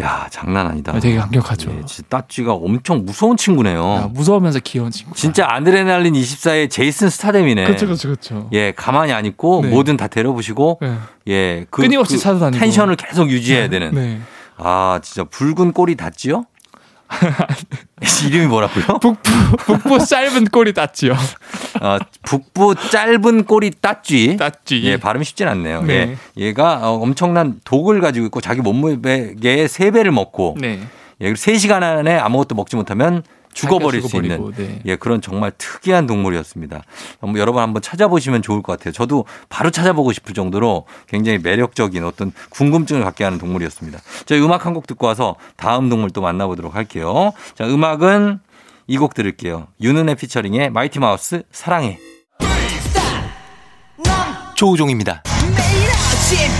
야, 0.00 0.28
장난 0.30 0.68
아니다. 0.68 0.92
되게 1.00 1.16
강력하죠. 1.16 1.72
예, 1.72 1.84
진짜 1.84 2.08
따쥐가 2.08 2.52
엄청 2.52 3.04
무서운 3.04 3.36
친구네요. 3.36 3.84
아, 3.84 4.06
무서우면서 4.06 4.60
귀여운 4.60 4.92
친구. 4.92 5.16
진짜 5.16 5.48
아드레날린 5.50 6.14
24의 6.14 6.70
제이슨 6.70 7.10
스타뎀이네. 7.10 7.64
그렇죠, 7.64 7.86
그렇죠, 7.86 8.06
그렇죠. 8.06 8.48
예, 8.52 8.70
가만히 8.70 9.12
안 9.12 9.26
있고 9.26 9.62
네. 9.64 9.70
뭐든 9.70 9.96
다 9.96 10.06
데려보시고 10.06 10.78
네. 10.80 10.96
예, 11.26 11.66
그, 11.70 11.82
끊임없이 11.82 12.14
그 12.14 12.20
찾아다니고. 12.20 12.60
텐션을 12.60 12.94
계속 12.94 13.28
유지해야 13.28 13.68
되는. 13.68 13.92
네. 13.92 14.20
아, 14.58 15.00
진짜 15.02 15.24
붉은 15.24 15.72
꼬리 15.72 15.96
닿지요? 15.96 16.44
이름이 18.28 18.46
뭐라고요? 18.46 18.84
북부 19.00 19.56
북부 19.58 20.04
짧은 20.04 20.46
꼬리 20.46 20.72
땄지요. 20.72 21.12
어, 21.80 21.98
북부 22.22 22.74
짧은 22.74 23.44
꼬리 23.44 23.70
따쥐. 23.70 24.36
땄지. 24.36 24.82
예, 24.84 24.96
발음이 24.96 25.24
쉽진 25.24 25.48
않네요. 25.48 25.82
네. 25.82 26.16
예, 26.38 26.42
얘가 26.46 26.88
어, 26.88 26.94
엄청난 27.02 27.60
독을 27.64 28.00
가지고 28.00 28.26
있고 28.26 28.40
자기 28.40 28.60
몸무게의 28.60 29.68
세 29.68 29.90
배를 29.90 30.12
먹고 30.12 30.56
네. 30.60 30.80
예, 31.20 31.24
그리고 31.24 31.34
3시간 31.36 31.82
안에 31.82 32.16
아무것도 32.18 32.54
먹지 32.54 32.76
못하면 32.76 33.22
죽어버릴 33.52 34.02
수 34.02 34.16
있는 34.16 34.52
네. 34.56 34.80
예, 34.86 34.96
그런 34.96 35.20
정말 35.20 35.52
특이한 35.58 36.06
동물이었습니다. 36.06 36.82
한번 37.20 37.40
여러분 37.40 37.62
한번 37.62 37.82
찾아보시면 37.82 38.42
좋을 38.42 38.62
것 38.62 38.78
같아요. 38.78 38.92
저도 38.92 39.24
바로 39.48 39.70
찾아보고 39.70 40.12
싶을 40.12 40.34
정도로 40.34 40.86
굉장히 41.08 41.38
매력적인 41.38 42.04
어떤 42.04 42.32
궁금증을 42.50 43.02
갖게 43.04 43.24
하는 43.24 43.38
동물이었습니다. 43.38 43.98
저희 44.26 44.40
음악 44.40 44.66
한 44.66 44.70
곡 44.74 44.86
듣고 44.86 45.06
와서 45.08 45.34
다음 45.56 45.88
동물 45.88 46.10
또 46.10 46.20
만나보도록 46.20 46.74
할게요. 46.76 47.32
자, 47.56 47.64
음악은 47.66 48.38
이 48.86 48.96
곡 48.98 49.14
들을게요. 49.14 49.66
윤은혜 49.80 50.14
피처링의 50.14 50.70
마이티 50.70 50.98
마우스 51.00 51.42
사랑해. 51.50 51.98
조우종입니다. 54.54 55.22
매일 55.56 55.88
아침 55.90 56.38
7시 56.48 56.59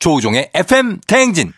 조우종의 0.00 0.50
FM 0.54 0.98
대행진. 1.06 1.52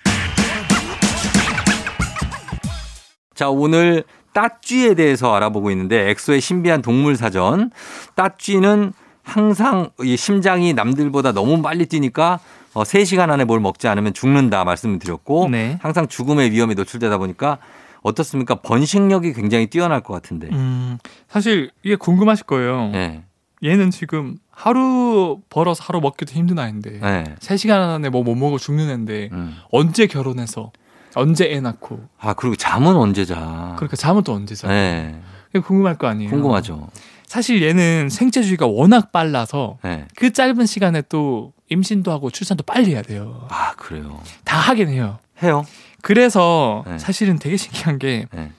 자 3.35 3.49
오늘 3.49 4.03
따쥐에 4.35 4.95
대해서 4.95 5.33
알아보고 5.35 5.71
있는데 5.71 6.11
엑소의 6.11 6.41
신비한 6.41 6.83
동물 6.83 7.17
사전. 7.17 7.71
따쥐는 8.17 8.93
항상 9.23 9.91
이 10.03 10.17
심장이 10.17 10.75
남들보다 10.75 11.33
너무 11.33 11.63
빨리 11.63 11.87
뛰니까 11.87 12.41
어, 12.75 12.83
3시간 12.83 13.31
안에 13.31 13.45
뭘 13.45 13.61
먹지 13.61 13.87
않으면 13.87 14.13
죽는다 14.13 14.65
말씀을 14.65 14.99
드렸고 14.99 15.49
네. 15.49 15.79
항상 15.81 16.09
죽음의 16.09 16.51
위험에 16.51 16.75
노출되다 16.75 17.19
보니까 17.19 17.59
어떻습니까? 18.03 18.57
번식력이 18.57 19.35
굉장히 19.35 19.69
뛰어날 19.69 20.01
것 20.01 20.15
같은데. 20.15 20.49
음, 20.51 20.99
사실 21.29 21.71
이게 21.85 21.95
궁금하실 21.95 22.47
거예요. 22.47 22.89
네. 22.93 23.23
얘는 23.65 23.91
지금 23.91 24.37
하루 24.51 25.41
벌어서 25.49 25.85
하루 25.87 26.01
먹기도 26.01 26.33
힘든 26.33 26.59
아이인데 26.59 26.99
네. 27.01 27.25
세 27.41 27.55
3시간 27.55 27.73
안에 27.95 28.09
뭐 28.09 28.23
못 28.23 28.35
먹어 28.35 28.59
죽는 28.59 28.89
애인데 28.89 29.29
음. 29.33 29.57
언제 29.71 30.07
결혼해서 30.07 30.73
언제 31.15 31.51
애 31.53 31.61
낳고 31.61 32.01
아 32.19 32.35
그리고 32.35 32.57
잠은 32.57 32.97
언제 32.97 33.25
자? 33.25 33.75
그러니까 33.77 33.97
잠은 33.97 34.23
또 34.23 34.33
언제 34.33 34.55
자? 34.55 34.69
네. 34.69 35.21
궁금할 35.53 35.99
거 35.99 36.07
아니에요. 36.07 36.31
궁금하죠. 36.31 36.89
사실 37.27 37.63
얘는 37.63 38.09
생체주의가 38.11 38.67
워낙 38.67 39.13
빨라서 39.13 39.79
네. 39.85 40.07
그 40.17 40.33
짧은 40.33 40.67
시간에 40.67 41.03
또 41.09 41.53
임신도 41.69 42.11
하고 42.11 42.31
출산도 42.31 42.63
빨리 42.65 42.93
해야 42.95 43.03
돼요. 43.03 43.47
아 43.51 43.73
그래요. 43.77 44.21
다 44.45 44.59
하긴 44.59 44.89
해요. 44.89 45.19
해요. 45.43 45.65
그래서 46.03 46.85
네. 46.87 46.99
사실은 46.99 47.39
되게 47.39 47.57
신기한 47.57 47.99
게 47.99 48.27
네. 48.33 48.51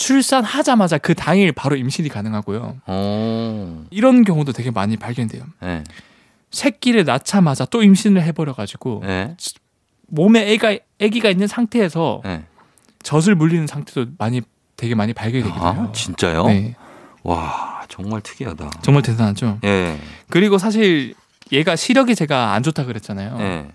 출산하자마자 0.00 0.96
그 0.96 1.14
당일 1.14 1.52
바로 1.52 1.76
임신이 1.76 2.08
가능하고요. 2.08 2.78
어. 2.86 3.86
이런 3.90 4.24
경우도 4.24 4.52
되게 4.52 4.70
많이 4.70 4.96
발견돼요. 4.96 5.44
네. 5.60 5.84
새끼를 6.50 7.04
낳자마자 7.04 7.66
또 7.66 7.82
임신을 7.82 8.22
해버려가지고 8.22 9.02
네. 9.04 9.36
몸에 10.08 10.52
애가 10.52 10.78
애기가 11.00 11.28
있는 11.28 11.46
상태에서 11.46 12.22
네. 12.24 12.44
젖을 13.02 13.34
물리는 13.34 13.66
상태도 13.66 14.12
많이 14.16 14.40
되게 14.76 14.94
많이 14.94 15.12
발견이 15.12 15.44
되거든요. 15.44 15.88
아 15.88 15.92
진짜요? 15.92 16.46
네, 16.46 16.74
와 17.22 17.82
정말 17.88 18.22
특이하다. 18.22 18.70
정말 18.80 19.02
대단하죠. 19.02 19.58
예. 19.64 19.98
그리고 20.30 20.56
사실 20.56 21.12
얘가 21.52 21.76
시력이 21.76 22.14
제가 22.14 22.54
안 22.54 22.62
좋다 22.62 22.86
그랬잖아요. 22.86 23.36
예. 23.40 23.68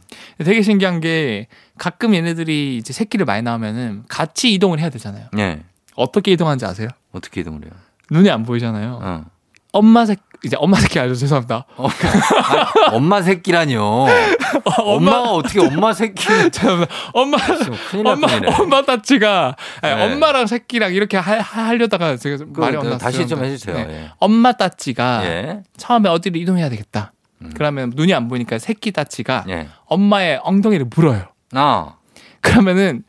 되게 0.43 0.63
신기한 0.63 1.01
게 1.01 1.47
가끔 1.77 2.15
얘네들이 2.15 2.77
이제 2.77 2.93
새끼를 2.93 3.25
많이 3.25 3.43
낳으면은 3.43 4.05
같이 4.07 4.51
이동을 4.55 4.79
해야 4.79 4.89
되잖아요. 4.89 5.27
예. 5.37 5.61
어떻게 5.95 6.31
이동하는지 6.31 6.65
아세요? 6.65 6.89
어떻게 7.11 7.41
이동을 7.41 7.63
해요? 7.63 7.71
눈이 8.11 8.29
안 8.29 8.43
보이잖아요. 8.43 8.99
어. 9.01 9.25
엄마 9.71 10.05
새 10.05 10.15
이제 10.43 10.55
엄마 10.59 10.77
새끼 10.77 10.99
아주 10.99 11.15
죄송합니다. 11.15 11.65
어. 11.75 11.87
아, 11.87 12.95
엄마 12.95 13.21
새끼라뇨. 13.21 14.05
엄마 14.79 15.11
가 15.11 15.31
어떻게 15.31 15.59
엄마 15.59 15.91
새끼? 15.91 16.23
죄송합니다. 16.51 16.93
엄마 17.13 17.37
큰일 17.37 18.07
엄마. 18.07 18.27
엄마 18.59 18.81
따치가 18.83 19.55
아니, 19.81 19.95
네. 19.95 20.03
엄마랑 20.03 20.47
새끼랑 20.47 20.93
이렇게 20.93 21.17
하, 21.17 21.39
하려다가 21.39 22.15
제가 22.17 22.37
좀 22.37 22.53
그, 22.53 22.59
말이 22.59 22.73
그, 22.73 22.79
없나 22.79 22.97
다시 22.97 23.27
좀 23.27 23.43
해주세요. 23.43 23.75
네. 23.75 23.87
예. 23.89 24.11
엄마 24.19 24.53
따치가 24.53 25.25
예. 25.25 25.63
처음에 25.77 26.09
어디로 26.09 26.39
이동해야 26.39 26.69
되겠다. 26.69 27.11
음. 27.41 27.51
그러면 27.55 27.91
눈이 27.95 28.13
안 28.13 28.27
보이니까 28.27 28.59
새끼 28.59 28.91
따치가 28.91 29.45
예. 29.49 29.67
엄마의 29.85 30.39
엉덩이를 30.43 30.87
물어요. 30.95 31.25
아. 31.53 31.95
그러면은 32.41 33.03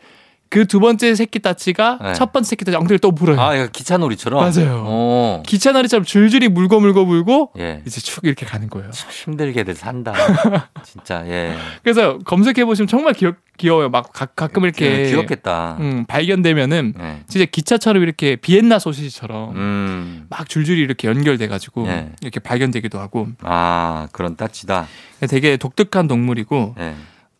그두 0.48 0.80
번째 0.80 1.14
새끼 1.14 1.38
따치가 1.40 1.98
네. 2.02 2.14
첫 2.14 2.32
번째 2.32 2.48
새끼 2.48 2.64
따치 2.64 2.76
엉덩이를 2.76 2.98
또 2.98 3.10
물어요. 3.10 3.40
아, 3.40 3.54
이거 3.54 3.66
기차놀이처럼. 3.66 4.40
맞아요. 4.40 4.84
어. 4.86 5.42
기차놀이처럼 5.46 6.04
줄줄이 6.04 6.48
물고 6.48 6.80
물고 6.80 7.04
물고 7.04 7.50
예. 7.58 7.82
이제 7.86 8.00
쭉 8.00 8.24
이렇게 8.24 8.46
가는 8.46 8.68
거예요. 8.68 8.90
참 8.90 9.10
힘들게들 9.10 9.74
산다. 9.74 10.12
진짜 10.84 11.24
예. 11.26 11.56
그래서 11.82 12.18
검색해 12.18 12.64
보시면 12.64 12.86
정말 12.86 13.14
귀여, 13.14 13.32
귀여워요. 13.58 13.88
막 13.88 14.12
가, 14.12 14.26
끔 14.46 14.64
이렇게 14.64 15.06
귀엽겠다. 15.08 15.76
음, 15.80 16.04
발견되면은 16.06 16.94
예. 16.98 17.20
진짜 17.26 17.44
기차처럼 17.44 18.02
이렇게 18.02 18.36
비엔나 18.36 18.78
소시지처럼 18.78 19.56
음. 19.56 20.26
막 20.30 20.48
줄줄이 20.48 20.80
이렇게 20.80 21.08
연결돼 21.08 21.48
가지고 21.48 21.86
예. 21.88 22.12
이렇게 22.20 22.40
발견되기도 22.40 22.98
하고 22.98 23.28
아, 23.42 24.08
그런 24.12 24.36
따치다. 24.36 24.86
되게 25.28 25.56
독특한 25.56 26.06
동물이고 26.08 26.74
예. 26.78 26.94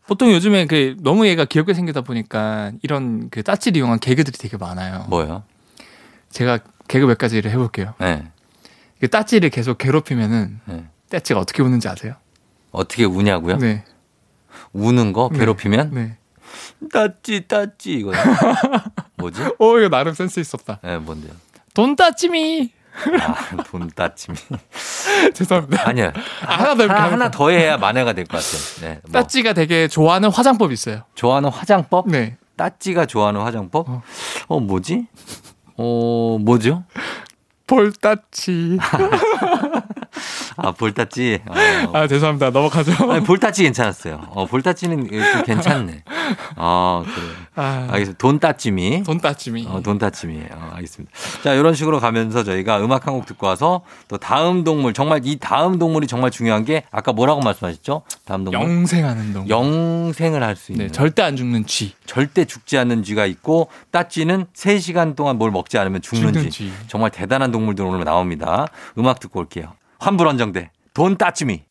보통 0.07 0.33
요즘에 0.33 0.67
그 0.67 0.97
너무 1.01 1.27
얘가 1.27 1.45
귀엽게 1.45 1.75
생기다 1.75 2.03
보니까 2.03 2.73
이런 2.83 3.29
그 3.31 3.43
따치를 3.43 3.79
이용한 3.79 3.99
개그들이 3.99 4.39
되게 4.39 4.57
많아요. 4.57 5.07
뭐요? 5.09 5.43
제가 6.31 6.61
개그 6.89 7.07
몇 7.07 7.19
가지를 7.19 7.51
해볼게요. 7.51 7.95
예. 8.03 8.25
그 9.01 9.09
따치를 9.09 9.51
계속 9.51 9.79
괴롭히면은 9.79 10.61
예. 10.71 10.85
따치가 11.09 11.41
어떻게 11.41 11.63
우는지 11.63 11.89
아세요? 11.89 12.15
어떻게 12.71 13.05
우냐고요? 13.05 13.59
네. 13.59 13.85
우는 14.73 15.13
거 15.13 15.29
괴롭히면 15.29 15.91
네. 15.93 16.19
따찌 16.93 17.47
따찌 17.49 17.95
이거요. 17.95 18.17
뭐지? 19.17 19.41
오 19.59 19.79
이거 19.79 19.89
나름 19.89 20.15
센스 20.15 20.41
있었다. 20.41 20.79
예, 20.85 20.99
뭔데요? 20.99 21.33
돈 21.75 21.97
따치미. 21.97 22.71
아, 23.21 23.63
돈 23.65 23.89
따찜이. 23.95 24.37
죄송합니다. 25.35 25.89
아니요. 25.89 26.13
아, 26.47 26.55
하나 26.55 26.75
더 26.75 26.83
하나. 26.85 27.13
하나 27.13 27.31
더 27.31 27.51
해야 27.51 27.77
만회가 27.77 28.13
될 28.13 28.25
것 28.27 28.39
같아요. 28.39 28.89
네. 28.95 29.01
뭐, 29.05 29.13
따찌가 29.13 29.53
되게 29.53 29.89
좋아하는 29.89 30.31
화장법이 30.31 30.73
있어요. 30.75 31.03
좋아하는 31.15 31.51
화장법? 31.51 32.09
네. 32.09 32.37
따찌가 32.57 33.07
좋아하는 33.07 33.41
화장법? 33.43 33.89
어. 33.89 34.03
어, 34.49 34.61
뭐지? 34.61 35.07
어, 35.77 36.39
뭐죠? 36.41 36.85
볼따치. 37.67 38.79
아, 40.57 40.73
볼따찌. 40.73 41.41
어. 41.47 41.55
아 41.93 42.07
죄송합니다. 42.07 42.51
넘어가죠. 42.51 42.93
아니, 43.11 43.25
볼따찌 43.25 43.63
괜찮았어요. 43.65 44.21
어, 44.31 44.47
볼따찌는 44.47 45.09
좀 45.09 45.43
괜찮네. 45.45 46.03
아, 46.57 47.03
그래요. 47.05 47.31
아, 47.57 47.89
알겠습니다. 47.91 48.19
돈 48.19 48.39
따찜이. 48.39 49.03
돈 49.05 49.19
따찜이. 49.21 49.67
어, 49.69 49.81
돈 49.83 49.99
따찜이. 49.99 50.41
어, 50.51 50.71
알겠습니다. 50.75 51.13
자, 51.43 51.53
이런 51.55 51.75
식으로 51.75 52.01
가면서 52.01 52.45
저희가 52.45 52.81
음악 52.85 53.07
한 53.07 53.17
곡 53.17 53.25
듣고 53.27 53.47
와서 53.47 53.83
또 54.09 54.19
다음 54.19 54.63
동물, 54.65 54.93
정말 54.93 55.21
이 55.25 55.37
다음 55.39 55.79
동물이 55.79 56.07
정말 56.07 56.31
중요한 56.31 56.65
게 56.65 56.83
아까 56.91 57.13
뭐라고 57.13 57.41
말씀하셨죠? 57.41 58.03
다음 58.27 58.45
동물. 58.45 58.61
영생하는 58.61 59.33
동물. 59.33 59.49
영생을 59.49 60.43
할 60.43 60.57
수 60.57 60.73
있는. 60.73 60.87
네, 60.87 60.93
절대 60.93 61.23
안 61.23 61.37
죽는 61.37 61.67
쥐. 61.67 61.93
절대 62.07 62.45
죽지 62.45 62.77
않는 62.79 63.03
쥐가 63.05 63.27
있고 63.27 63.69
따쥐는 63.91 64.47
3시간 64.55 65.17
동안 65.17 65.37
뭘 65.39 65.51
먹지 65.51 65.79
않으면 65.79 66.03
죽는, 66.03 66.33
죽는 66.33 66.51
쥐. 66.51 66.65
쥐. 66.67 66.73
정말 66.89 67.11
대단한 67.11 67.53
동물들 67.53 67.85
오늘 67.85 68.05
나옵니다. 68.05 68.67
음악 68.99 69.21
듣고 69.21 69.41
올게요. 69.41 69.73
환불 69.99 70.27
원정대 70.27 70.71
돈 70.95 71.17
따쥐미. 71.17 71.67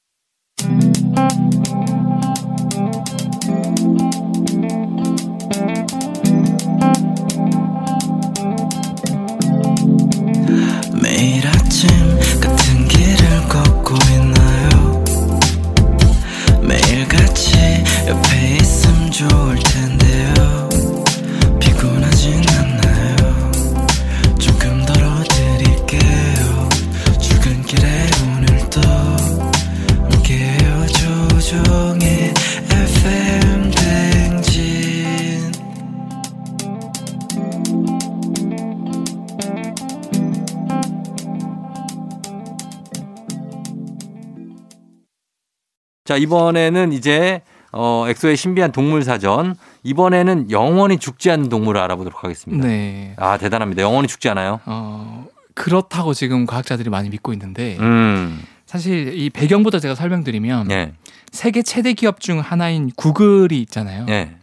자, 46.16 46.18
이번에는 46.18 46.94
이제 46.94 47.42
어, 47.74 48.06
엑소의 48.08 48.38
신비한 48.38 48.72
동물 48.72 49.04
사전. 49.04 49.56
이번에는 49.84 50.50
영원히 50.50 50.98
죽지 50.98 51.30
않는 51.30 51.50
동물을 51.50 51.80
알아보도록 51.82 52.24
하겠습니다. 52.24 52.66
네. 52.66 53.14
아, 53.18 53.38
대단합니다. 53.38 53.82
영원히 53.82 54.08
죽지 54.08 54.30
않아요? 54.30 54.62
어, 54.66 55.28
그렇다고 55.54 56.14
지금 56.14 56.46
과학자들이 56.46 56.90
많이 56.90 57.10
믿고 57.10 57.34
있는데 57.34 57.76
음. 57.82 58.42
사실 58.66 59.14
이 59.20 59.30
배경부터 59.30 59.80
제가 59.80 59.94
설명드리면 59.94 60.72
예. 60.72 60.94
세계 61.34 61.62
최대 61.62 61.92
기업 61.92 62.22
중 62.22 62.40
하나인 62.40 62.92
구글이 62.96 63.60
있잖아요. 63.64 64.06
예. 64.08 64.38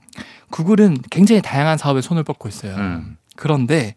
구글은 0.51 0.99
굉장히 1.11 1.41
다양한 1.41 1.79
사업에 1.79 2.03
손을 2.03 2.23
뻗고 2.23 2.51
있어요. 2.51 2.75
음. 2.77 3.17
그런데 3.37 3.95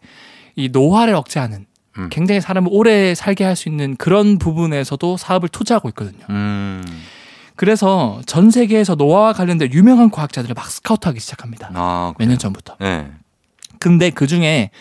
이 0.55 0.69
노화를 0.69 1.13
억제하는 1.13 1.65
음. 1.97 2.07
굉장히 2.09 2.39
사람을 2.39 2.69
오래 2.71 3.13
살게 3.13 3.43
할 3.43 3.57
수 3.57 3.67
있는 3.67 3.97
그런 3.97 4.39
부분에서도 4.39 5.17
사업을 5.17 5.49
투자하고 5.49 5.89
있거든요. 5.89 6.25
음. 6.29 6.81
그래서 7.55 8.21
전 8.25 8.51
세계에서 8.51 8.95
노화와 8.95 9.33
관련된 9.33 9.71
유명한 9.73 10.09
과학자들을 10.11 10.53
막 10.55 10.69
스카우트하기 10.69 11.19
시작합니다. 11.19 11.71
아, 11.73 12.13
몇 12.19 12.27
년 12.27 12.37
전부터. 12.37 12.75
예. 12.81 13.07
근데 13.79 14.09
그 14.09 14.27
중에 14.27 14.71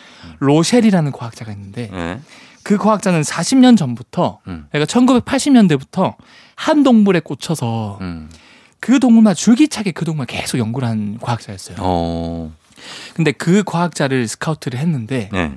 로셸이라는 0.41 1.13
과학자가 1.13 1.53
있는데 1.53 1.91
예. 1.93 2.21
그 2.63 2.77
과학자는 2.79 3.23
40년 3.23 3.77
전부터 3.77 4.41
음. 4.49 4.67
그러니까 4.73 4.93
1980년대부터 4.93 6.15
한 6.57 6.83
동물에 6.83 7.21
꽂혀서 7.21 7.99
음. 8.01 8.31
그 8.81 8.99
동물만 9.01 9.35
줄기차게 9.35 9.93
그 9.93 10.05
동물 10.05 10.27
계속 10.27 10.59
연구를 10.59 10.89
한 10.89 11.19
과학자였어요. 11.21 11.77
어. 11.81 12.53
근데 13.15 13.33
그 13.33 13.63
과학자를 13.65 14.27
스카우트를 14.29 14.79
했는데 14.79 15.31
예. 15.35 15.53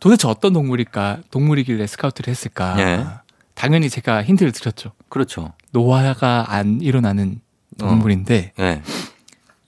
도대체 0.00 0.28
어떤 0.28 0.52
동물일까? 0.52 1.18
동물이길래 1.30 1.86
스카우트를 1.86 2.30
했을까? 2.30 3.22
예. 3.54 3.60
당연히 3.60 3.88
제가 3.88 4.22
힌트를 4.24 4.52
드렸죠. 4.52 4.92
그렇죠. 5.08 5.52
노화가 5.72 6.46
안 6.48 6.80
일어나는 6.80 7.40
동물인데 7.78 8.52
예. 8.58 8.82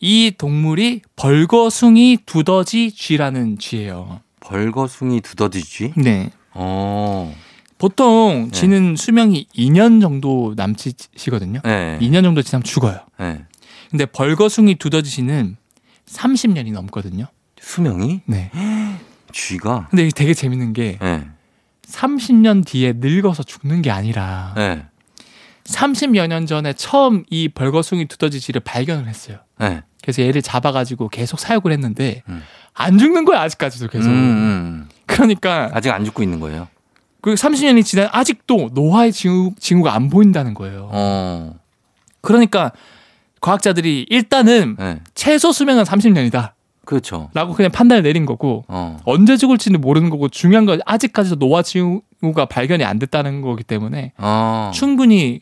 이 0.01 0.33
동물이 0.37 1.03
벌거숭이 1.17 2.19
두더지 2.27 2.93
쥐라는 2.93 3.59
쥐예요. 3.59 4.21
벌거숭이 4.41 5.21
두더지 5.21 5.63
쥐? 5.63 5.93
네. 5.97 6.31
어. 6.53 7.35
보통 7.79 8.45
네. 8.45 8.51
쥐는 8.51 8.97
수명이 8.97 9.49
2년 9.55 10.01
정도 10.01 10.55
남짓이거든요. 10.57 11.61
예. 11.67 11.99
2년 12.01 12.23
정도 12.23 12.43
지나면 12.43 12.63
죽어요. 12.65 13.01
예. 13.21 13.45
근데 13.91 14.07
벌거숭이 14.07 14.77
두더지 14.77 15.11
쥐는 15.11 15.57
30년이 16.07 16.73
넘거든요. 16.73 17.27
수명이 17.61 18.21
네. 18.27 18.51
쥐가 19.33 19.89
근데 19.91 20.05
이게 20.05 20.13
되게 20.15 20.35
재밌는 20.35 20.73
게 20.73 20.99
예. 21.03 21.25
30년 21.89 22.67
뒤에 22.67 22.95
늙어서 22.97 23.43
죽는 23.43 23.83
게 23.83 23.91
아니라 23.91 24.55
예. 24.59 24.87
30여 25.65 26.27
년 26.29 26.47
전에 26.47 26.73
처음 26.73 27.25
이 27.31 27.49
벌거숭이 27.49 28.07
두더지 28.07 28.41
쥐를 28.41 28.61
발견을 28.61 29.09
했어요. 29.09 29.39
예. 29.63 29.83
그래서 30.03 30.23
얘를 30.23 30.43
잡아가지고 30.43 31.09
계속 31.09 31.41
사육을 31.41 31.73
했는데 31.73 32.23
음. 32.29 32.43
안 32.75 32.99
죽는 32.99 33.25
거야 33.25 33.41
아직까지도 33.41 33.89
계속. 33.89 34.09
음, 34.09 34.15
음. 34.15 34.89
그러니까 35.07 35.71
아직 35.73 35.91
안 35.91 36.05
죽고 36.05 36.23
있는 36.23 36.39
거예요. 36.41 36.69
그 37.21 37.35
30년이 37.35 37.85
지난 37.85 38.09
아직도 38.13 38.71
노화의 38.73 39.13
징후, 39.13 39.55
징후가 39.59 39.95
안 39.95 40.09
보인다는 40.11 40.55
거예요. 40.55 40.91
어. 40.93 41.57
그러니까 42.21 42.71
과학자들이 43.41 44.07
일단은 44.09 44.77
예. 44.79 45.01
최소 45.15 45.53
수명은 45.53 45.85
30년이다. 45.85 46.53
그렇죠. 46.87 47.29
라고 47.35 47.53
그냥 47.53 47.71
판단을 47.71 48.03
내린 48.03 48.25
거고 48.25 48.65
어. 48.69 48.97
언제 49.05 49.37
죽을지는 49.37 49.81
모르는 49.81 50.09
거고 50.09 50.29
중요한 50.29 50.65
건 50.65 50.81
아직까지도 50.87 51.37
노화 51.37 51.63
징후가 51.63 52.47
발견이 52.49 52.85
안 52.85 52.99
됐다는 52.99 53.43
거기 53.43 53.63
때문에 53.63 54.13
어. 54.17 54.71
충분히 54.73 55.41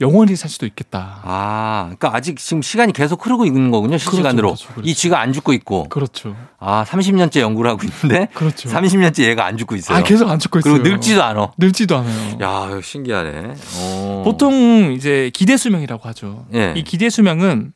영원히 0.00 0.34
살 0.34 0.50
수도 0.50 0.66
있겠다. 0.66 1.20
아, 1.22 1.84
그러니까 1.84 2.16
아직 2.16 2.36
지금 2.36 2.62
시간이 2.62 2.92
계속 2.92 3.24
흐르고 3.24 3.46
있는 3.46 3.70
거군요. 3.70 3.96
실시간으로. 3.96 4.48
그렇죠, 4.48 4.64
그렇죠, 4.64 4.74
그렇죠. 4.74 4.90
이 4.90 4.94
쥐가 4.94 5.20
안 5.20 5.32
죽고 5.32 5.52
있고. 5.52 5.84
그렇죠. 5.88 6.34
아, 6.58 6.84
30년째 6.84 7.40
연구를 7.40 7.70
하고 7.70 7.82
있는데 7.84 8.26
그렇죠. 8.34 8.68
30년째 8.68 9.22
얘가 9.22 9.46
안 9.46 9.56
죽고 9.56 9.76
있어요. 9.76 9.98
아 9.98 10.02
계속 10.02 10.28
안 10.28 10.40
죽고 10.40 10.58
있어요. 10.58 10.74
그리고 10.74 10.88
늙지도 10.88 11.22
않아. 11.22 11.52
늙지도 11.58 11.96
않아요. 11.96 12.38
야, 12.40 12.80
신기하네. 12.82 13.54
어. 13.78 14.22
보통 14.24 14.92
이제 14.92 15.30
기대 15.32 15.56
수명이라고 15.56 16.08
하죠. 16.08 16.46
예. 16.54 16.74
이 16.76 16.82
기대 16.82 17.08
수명은 17.08 17.72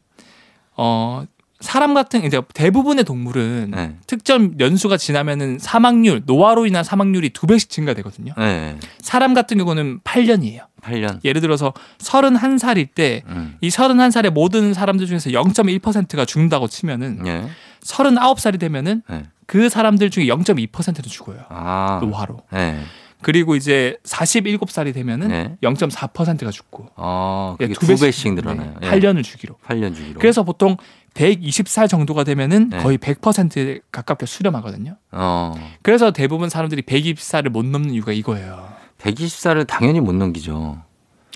어 0.77 1.23
사람 1.61 1.93
같은 1.93 2.25
이제 2.25 2.41
대부분의 2.55 3.05
동물은 3.05 3.73
예. 3.77 3.95
특정 4.07 4.55
연수가 4.61 4.97
지나면은 4.97 5.59
사망률 5.59 6.23
노화로 6.25 6.67
인한 6.67 6.85
사망률이 6.85 7.31
두 7.31 7.47
배씩 7.49 7.69
증가되거든요. 7.69 8.33
예. 8.39 8.77
사람 9.01 9.35
같은 9.35 9.59
경우는 9.59 10.01
8년이에요. 10.05 10.61
8년. 10.83 11.19
예를 11.25 11.41
들어서 11.41 11.73
31살일 11.99 12.95
때 12.95 13.23
음. 13.27 13.57
이 13.61 13.69
31살의 13.71 14.31
모든 14.31 14.73
사람들 14.73 15.07
중에서 15.07 15.31
0.1%가 15.31 16.25
죽는다고 16.25 16.69
치면은 16.69 17.27
예. 17.27 17.49
39살이 17.81 18.61
되면은 18.61 19.03
예. 19.11 19.25
그 19.47 19.69
사람들 19.69 20.11
중에 20.11 20.27
0.2%는 20.27 21.03
죽어요. 21.03 21.39
아. 21.49 21.99
노화로. 22.03 22.43
예. 22.55 22.79
그리고 23.21 23.57
이제 23.57 23.97
47살이 24.05 24.95
되면은 24.95 25.29
네. 25.29 25.57
0.4%가 25.63 26.51
죽고 26.51 26.91
어, 26.97 27.57
예, 27.61 27.67
두 27.69 27.97
배씩 27.99 28.35
늘어나요. 28.35 28.77
네, 28.81 28.87
예. 28.87 28.91
8년을 28.91 29.25
주기로. 29.25 29.57
8년 29.67 29.95
주기로. 29.95 30.21
그래서 30.21 30.45
보통 30.45 30.77
120살 31.19 31.89
정도가 31.89 32.25
되면은 32.25 32.71
네. 32.71 32.79
거의 32.79 32.97
100%에 32.99 33.81
가깝게 33.91 34.27
수렴하거든요. 34.27 34.97
어. 35.11 35.55
그래서 35.83 36.13
대부분 36.13 36.49
사람들이 36.49 36.83
120살을 36.83 37.49
못 37.49 37.67
넘는 37.67 37.91
이유가 37.91 38.13
이거예요. 38.13 38.69
120살을 38.99 39.67
당연히 39.67 40.01
못 40.01 40.13
넘기죠. 40.15 40.81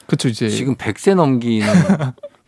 그렇죠, 0.06 0.28
이제. 0.28 0.48
지금 0.48 0.76
100세 0.76 1.14
넘기는 1.14 1.66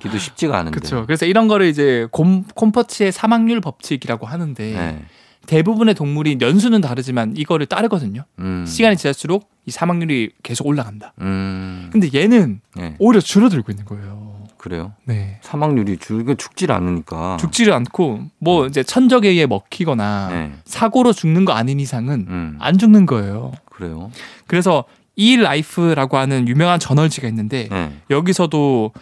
기도 0.01 0.19
쉽지가 0.19 0.59
않은데. 0.59 0.79
그렇죠. 0.79 1.07
그래서 1.07 1.27
이런 1.27 1.49
거를 1.49 1.67
이제 1.67 2.07
곰, 2.11 2.45
콤퍼치의 2.45 3.11
사망률 3.11 3.61
법칙이라고 3.61 4.27
하는데 4.27 4.73
네. 4.73 5.05
대부분의 5.47 5.95
동물이 5.95 6.39
연수는 6.41 6.81
다르지만 6.81 7.37
이거를 7.37 7.67
따르거든요. 7.67 8.25
음. 8.39 8.65
시간이 8.67 8.97
지날수록 8.97 9.51
이 9.67 9.71
사망률이 9.71 10.31
계속 10.43 10.67
올라간다. 10.67 11.15
음. 11.21 11.91
근데 11.93 12.09
얘는 12.13 12.61
네. 12.77 12.97
오히려 12.99 13.21
줄어들고 13.21 13.73
있는 13.73 13.85
거예요. 13.85 14.34
그래요. 14.65 14.93
네. 15.05 15.37
사망률이 15.43 15.99
줄 15.99 16.25
죽질 16.39 16.73
않으니까. 16.73 17.37
죽지를 17.39 17.75
않고 17.75 18.23
뭐 18.39 18.65
이제 18.67 18.83
천적에 18.83 19.29
의해 19.29 19.45
먹히거나 19.45 20.29
네. 20.31 20.53
사고로 20.65 21.13
죽는 21.13 21.45
거 21.45 21.53
아닌 21.53 21.81
이상은 21.81 22.27
음. 22.27 22.57
안 22.61 22.79
죽는 22.79 23.05
거예요. 23.05 23.53
그래요. 23.67 24.11
그래서 24.47 24.85
eLife라고 25.17 26.17
하는 26.17 26.49
유명한 26.49 26.81
저널지가 26.81 27.29
있는데 27.29 27.69
네. 27.71 27.93
여기서도 28.09 28.93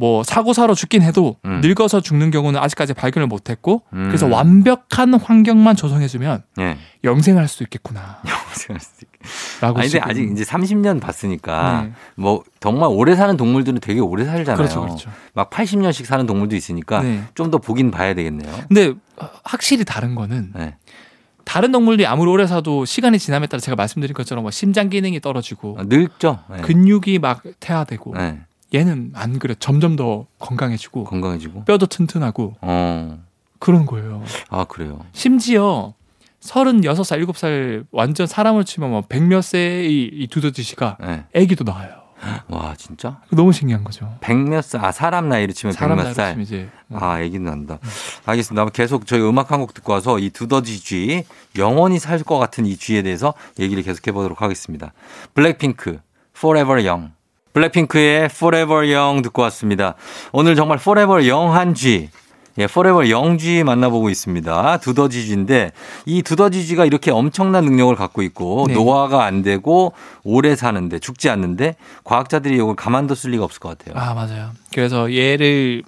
뭐 0.00 0.22
사고사로 0.22 0.74
죽긴 0.74 1.02
해도 1.02 1.36
음. 1.44 1.60
늙어서 1.62 2.00
죽는 2.00 2.30
경우는 2.30 2.58
아직까지 2.58 2.94
발견을 2.94 3.26
못했고 3.26 3.82
음. 3.92 4.04
그래서 4.06 4.26
완벽한 4.26 5.12
환경만 5.12 5.76
조성해주면 5.76 6.42
네. 6.56 6.78
영생할 7.04 7.48
수 7.48 7.62
있겠구나라고 7.64 8.18
생각할 8.56 8.80
수도 8.80 9.06
있겠- 9.06 9.20
아니 9.62 9.90
근데 9.90 10.00
아직 10.00 10.32
이제 10.32 10.42
30년 10.42 11.02
봤으니까 11.02 11.82
네. 11.82 11.92
뭐 12.16 12.42
정말 12.60 12.88
오래 12.90 13.14
사는 13.14 13.36
동물들은 13.36 13.80
되게 13.80 14.00
오래 14.00 14.24
살잖아요. 14.24 14.56
그렇죠, 14.56 14.80
그렇죠. 14.80 15.10
막 15.34 15.50
80년씩 15.50 16.06
사는 16.06 16.24
동물도 16.24 16.56
있으니까 16.56 17.02
네. 17.02 17.22
좀더 17.34 17.58
보긴 17.58 17.90
봐야 17.90 18.14
되겠네요. 18.14 18.50
근데 18.68 18.94
확실히 19.44 19.84
다른 19.84 20.14
거는 20.14 20.52
네. 20.56 20.76
다른 21.44 21.72
동물들이 21.72 22.06
아무리 22.06 22.30
오래 22.30 22.46
사도 22.46 22.86
시간이 22.86 23.18
지남에 23.18 23.48
따라 23.48 23.60
제가 23.60 23.76
말씀드린 23.76 24.14
것처럼 24.14 24.44
뭐 24.44 24.50
심장 24.50 24.88
기능이 24.88 25.20
떨어지고 25.20 25.76
어, 25.78 25.82
늙죠. 25.84 26.38
네. 26.48 26.62
근육이 26.62 27.18
막 27.18 27.42
퇴화되고 27.60 28.14
네. 28.16 28.40
얘는 28.74 29.12
안 29.14 29.38
그래 29.38 29.54
점점 29.58 29.96
더 29.96 30.26
건강해지고 30.38 31.04
건강해지고. 31.04 31.64
뼈도 31.64 31.86
튼튼하고 31.86 32.56
어. 32.60 33.18
그런 33.58 33.84
거예요. 33.86 34.22
아 34.48 34.64
그래요. 34.64 35.04
심지어 35.12 35.94
36살, 36.40 37.24
7살 37.26 37.84
완전 37.90 38.26
사람을 38.26 38.64
치면 38.64 38.90
뭐 38.90 39.02
백몇 39.02 39.44
세의 39.44 40.10
이 40.12 40.26
두더지 40.28 40.62
씨가 40.62 40.96
네. 41.00 41.24
아기도 41.36 41.64
낳아요. 41.64 42.00
와 42.48 42.74
진짜? 42.76 43.20
너무 43.30 43.52
신기한 43.52 43.82
거죠. 43.84 44.14
백몇 44.20 44.64
살, 44.64 44.84
아 44.84 44.92
사람 44.92 45.28
나이로 45.28 45.52
치면 45.52 45.72
사람 45.72 45.98
백몇 45.98 46.14
살. 46.14 46.32
치면 46.32 46.42
이제 46.44 46.68
어. 46.90 46.98
아, 47.00 47.20
애기는 47.20 47.44
난다. 47.44 47.78
알겠습니다. 48.26 48.66
계속 48.70 49.06
저희 49.06 49.20
음악 49.22 49.50
한 49.52 49.60
곡 49.60 49.74
듣고 49.74 49.92
와서 49.92 50.18
이 50.18 50.30
두더지 50.30 50.80
쥐, 50.80 51.24
영원히 51.58 51.98
살 51.98 52.22
것 52.24 52.38
같은 52.38 52.64
이 52.66 52.76
쥐에 52.76 53.02
대해서 53.02 53.34
얘기를 53.58 53.82
계속 53.82 54.06
해 54.06 54.12
보도록 54.12 54.40
하겠습니다. 54.42 54.92
블랙핑크, 55.34 55.98
Forever 56.36 56.86
Young. 56.86 57.10
블랙핑크의 57.52 58.24
Forever 58.26 58.94
Young 58.94 59.22
듣고 59.22 59.42
왔습니다. 59.42 59.94
오늘 60.32 60.54
정말 60.54 60.78
Forever 60.80 61.28
Young한 61.28 61.74
쥐, 61.74 62.08
예, 62.58 62.64
Forever 62.64 63.12
Young 63.12 63.42
쥐 63.42 63.64
만나보고 63.64 64.10
있습니다. 64.10 64.78
두더지 64.78 65.26
쥐인데 65.26 65.72
이 66.06 66.22
두더지 66.22 66.66
쥐가 66.66 66.84
이렇게 66.84 67.10
엄청난 67.10 67.64
능력을 67.64 67.94
갖고 67.96 68.22
있고 68.22 68.66
네. 68.68 68.74
노화가 68.74 69.24
안 69.24 69.42
되고 69.42 69.92
오래 70.22 70.54
사는데 70.54 70.98
죽지 70.98 71.28
않는데 71.30 71.76
과학자들이 72.04 72.56
이걸 72.56 72.76
가만뒀을 72.76 73.30
리가 73.32 73.44
없을 73.44 73.60
것 73.60 73.76
같아요. 73.78 74.00
아 74.00 74.14
맞아요. 74.14 74.50
그래서 74.72 75.12
얘를 75.14 75.82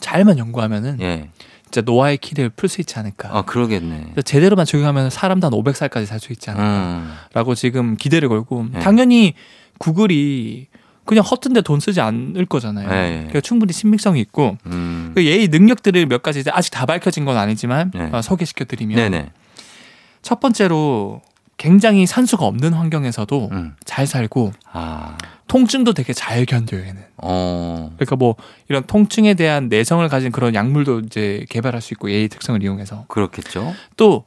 잘만 0.00 0.38
연구하면은 0.38 1.00
예. 1.00 1.30
진짜 1.64 1.80
노화의 1.90 2.18
키를 2.18 2.50
풀 2.50 2.68
수 2.68 2.82
있지 2.82 2.98
않을까. 2.98 3.30
아, 3.32 3.42
그러겠네. 3.42 4.12
제대로만 4.26 4.66
적용하면 4.66 5.08
사람도 5.08 5.46
한 5.46 5.52
500살까지 5.54 6.04
살 6.04 6.20
수 6.20 6.30
있지 6.32 6.50
않을까라고 6.50 7.52
음. 7.52 7.54
지금 7.54 7.96
기대를 7.96 8.28
걸고 8.28 8.66
네. 8.72 8.80
당연히 8.80 9.32
구글이 9.78 10.66
그냥 11.12 11.24
허튼데 11.24 11.60
돈 11.62 11.78
쓰지 11.78 12.00
않을 12.00 12.46
거잖아요. 12.46 12.88
네. 12.88 13.10
그러니까 13.12 13.40
충분히 13.40 13.72
신빙성이 13.72 14.20
있고 14.20 14.56
음. 14.66 15.12
그 15.14 15.24
얘의 15.26 15.48
능력들을 15.48 16.06
몇 16.06 16.22
가지 16.22 16.40
이제 16.40 16.50
아직 16.52 16.70
다 16.70 16.86
밝혀진 16.86 17.24
건 17.24 17.36
아니지만 17.36 17.92
네. 17.94 18.08
어, 18.12 18.22
소개시켜 18.22 18.64
드리면. 18.64 19.30
첫 20.22 20.40
번째로 20.40 21.20
굉장히 21.58 22.06
산소가 22.06 22.46
없는 22.46 22.72
환경에서도 22.72 23.48
음. 23.52 23.74
잘 23.84 24.06
살고 24.06 24.52
아, 24.72 25.16
통증도 25.48 25.92
되게 25.92 26.12
잘 26.12 26.46
견뎌요 26.46 26.80
얘는. 26.80 27.02
어, 27.18 27.92
그러니까 27.96 28.16
뭐 28.16 28.36
이런 28.68 28.84
통증에 28.84 29.34
대한 29.34 29.68
내성을 29.68 30.06
가진 30.08 30.32
그런 30.32 30.54
약물도 30.54 31.00
이제 31.00 31.44
개발할 31.50 31.80
수 31.80 31.94
있고 31.94 32.10
얘의 32.10 32.28
특성을 32.28 32.60
이용해서 32.62 33.04
그렇겠죠. 33.08 33.74
또 33.96 34.24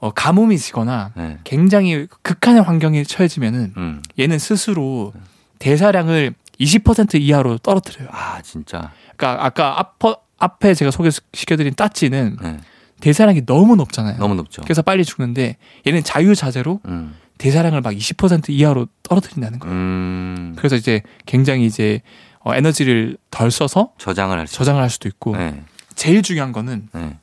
어, 0.00 0.10
가뭄이 0.10 0.58
지거나 0.58 1.12
네. 1.16 1.38
굉장히 1.44 2.06
극한의 2.22 2.62
환경에 2.62 3.02
처해지면은 3.04 3.74
음. 3.76 4.02
얘는 4.18 4.38
스스로 4.38 5.12
대사량을 5.58 6.34
20% 6.60 7.20
이하로 7.20 7.58
떨어뜨려요. 7.58 8.08
아, 8.12 8.40
진짜. 8.42 8.92
그러니까 9.16 9.44
아까 9.44 9.78
앞, 9.78 9.98
앞에 10.38 10.74
제가 10.74 10.90
소개시켜드린 10.90 11.74
따찌는 11.74 12.36
네. 12.42 12.56
대사량이 13.00 13.46
너무 13.46 13.76
높잖아요. 13.76 14.18
너무 14.18 14.34
높죠. 14.34 14.62
그래서 14.62 14.82
빨리 14.82 15.04
죽는데 15.04 15.56
얘는 15.86 16.02
자유자재로 16.02 16.80
음. 16.86 17.14
대사량을 17.38 17.80
막 17.80 17.92
20% 17.92 18.50
이하로 18.50 18.88
떨어뜨린다는 19.04 19.58
거예요. 19.60 19.74
음. 19.74 20.54
그래서 20.56 20.74
이제 20.76 21.02
굉장히 21.26 21.66
이제 21.66 22.00
어, 22.40 22.54
에너지를 22.54 23.16
덜 23.30 23.50
써서 23.50 23.92
저장을 23.98 24.38
할 24.38 24.46
수. 24.46 24.54
저장을 24.56 24.82
할 24.82 24.90
수도 24.90 25.08
있고 25.08 25.36
네. 25.36 25.62
제일 25.94 26.22
중요한 26.22 26.52
거는 26.52 26.88
네. 26.92 27.18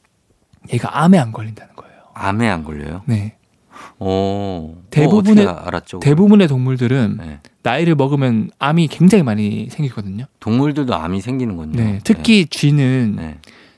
얘가 0.73 1.03
암에 1.03 1.17
안 1.17 1.31
걸린다는 1.31 1.75
거예요. 1.75 1.95
암에 2.13 2.49
안 2.49 2.63
걸려요? 2.63 3.01
네. 3.05 3.35
오. 3.99 4.75
대부분의- 4.91 5.47
어, 5.47 5.51
알았죠? 5.51 5.99
대부분의 5.99 6.47
동물들은 6.47 7.17
네. 7.19 7.39
나이를 7.63 7.95
먹으면 7.95 8.51
암이 8.59 8.87
굉장히 8.87 9.23
많이 9.23 9.67
생기거든요. 9.69 10.25
동물들도 10.39 10.93
암이 10.95 11.21
생기는군요. 11.21 11.71
네. 11.81 11.99
특히 12.03 12.45
쥐는 12.45 13.15
네. 13.17 13.37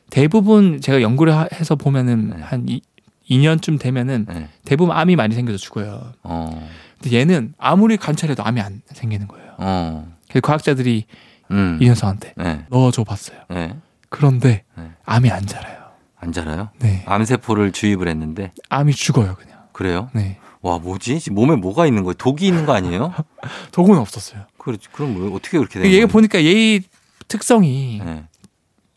대부분 0.09 0.81
제가 0.81 1.01
연구를 1.01 1.35
하- 1.35 1.47
해서 1.53 1.75
보면은 1.75 2.29
네. 2.35 2.41
한 2.41 2.65
이, 2.67 2.81
2년쯤 3.29 3.79
되면은 3.79 4.25
네. 4.27 4.33
네. 4.33 4.49
대부분 4.65 4.95
암이 4.95 5.15
많이 5.15 5.35
생겨서 5.35 5.57
죽어요. 5.57 6.13
어. 6.23 6.67
근데 7.01 7.17
얘는 7.17 7.53
아무리 7.57 7.97
관찰해도 7.97 8.43
암이 8.43 8.59
안 8.61 8.81
생기는 8.87 9.27
거예요. 9.27 9.51
어. 9.57 10.07
그래서 10.29 10.41
과학자들이 10.41 11.05
음. 11.51 11.77
이 11.81 11.85
녀석한테 11.87 12.33
네. 12.37 12.65
넣어줘 12.69 13.03
봤어요. 13.03 13.39
네. 13.49 13.75
그런데 14.09 14.63
네. 14.77 14.91
암이 15.05 15.29
안 15.29 15.45
자라요. 15.45 15.77
안 16.19 16.31
자라요? 16.31 16.69
네. 16.79 17.03
암세포를 17.05 17.71
주입을 17.73 18.07
했는데 18.07 18.51
암이 18.69 18.93
죽어요, 18.93 19.35
그냥. 19.35 19.56
그래요? 19.78 20.09
네. 20.13 20.39
와 20.63 20.80
뭐지? 20.80 21.21
몸에 21.30 21.55
뭐가 21.55 21.86
있는 21.86 22.01
거예요? 22.01 22.15
독이 22.15 22.47
있는 22.47 22.65
거 22.65 22.73
아니에요? 22.73 23.13
독은 23.71 23.95
없었어요. 23.99 24.41
그렇 24.57 24.75
그럼 24.91 25.13
뭐 25.13 25.36
어떻게 25.36 25.59
그렇게 25.59 25.75
된 25.80 25.86
얘가 25.86 25.97
거예요? 25.97 26.07
보니까 26.07 26.43
얘의 26.43 26.82
특성이 27.28 28.01
네. 28.03 28.23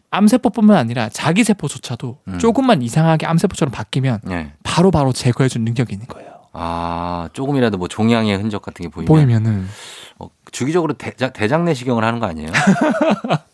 암세포뿐만 0.08 0.78
아니라 0.78 1.10
자기 1.10 1.44
세포조차도 1.44 2.20
음. 2.28 2.38
조금만 2.38 2.80
이상하게 2.80 3.26
암세포처럼 3.26 3.72
바뀌면 3.72 4.20
네. 4.24 4.54
바로 4.62 4.90
바로 4.90 5.12
제거해주는 5.12 5.62
능력이 5.66 5.92
있는 5.92 6.06
거예요. 6.06 6.30
아 6.54 7.28
조금이라도 7.34 7.76
뭐 7.76 7.86
종양의 7.86 8.38
흔적 8.38 8.62
같은 8.62 8.82
게 8.82 8.88
보이면, 8.88 9.06
보이면은 9.06 9.68
어, 10.18 10.30
주기적으로 10.50 10.94
대장, 10.94 11.30
대장 11.34 11.66
내시경을 11.66 12.02
하는 12.04 12.20
거 12.20 12.26
아니에요? 12.26 12.50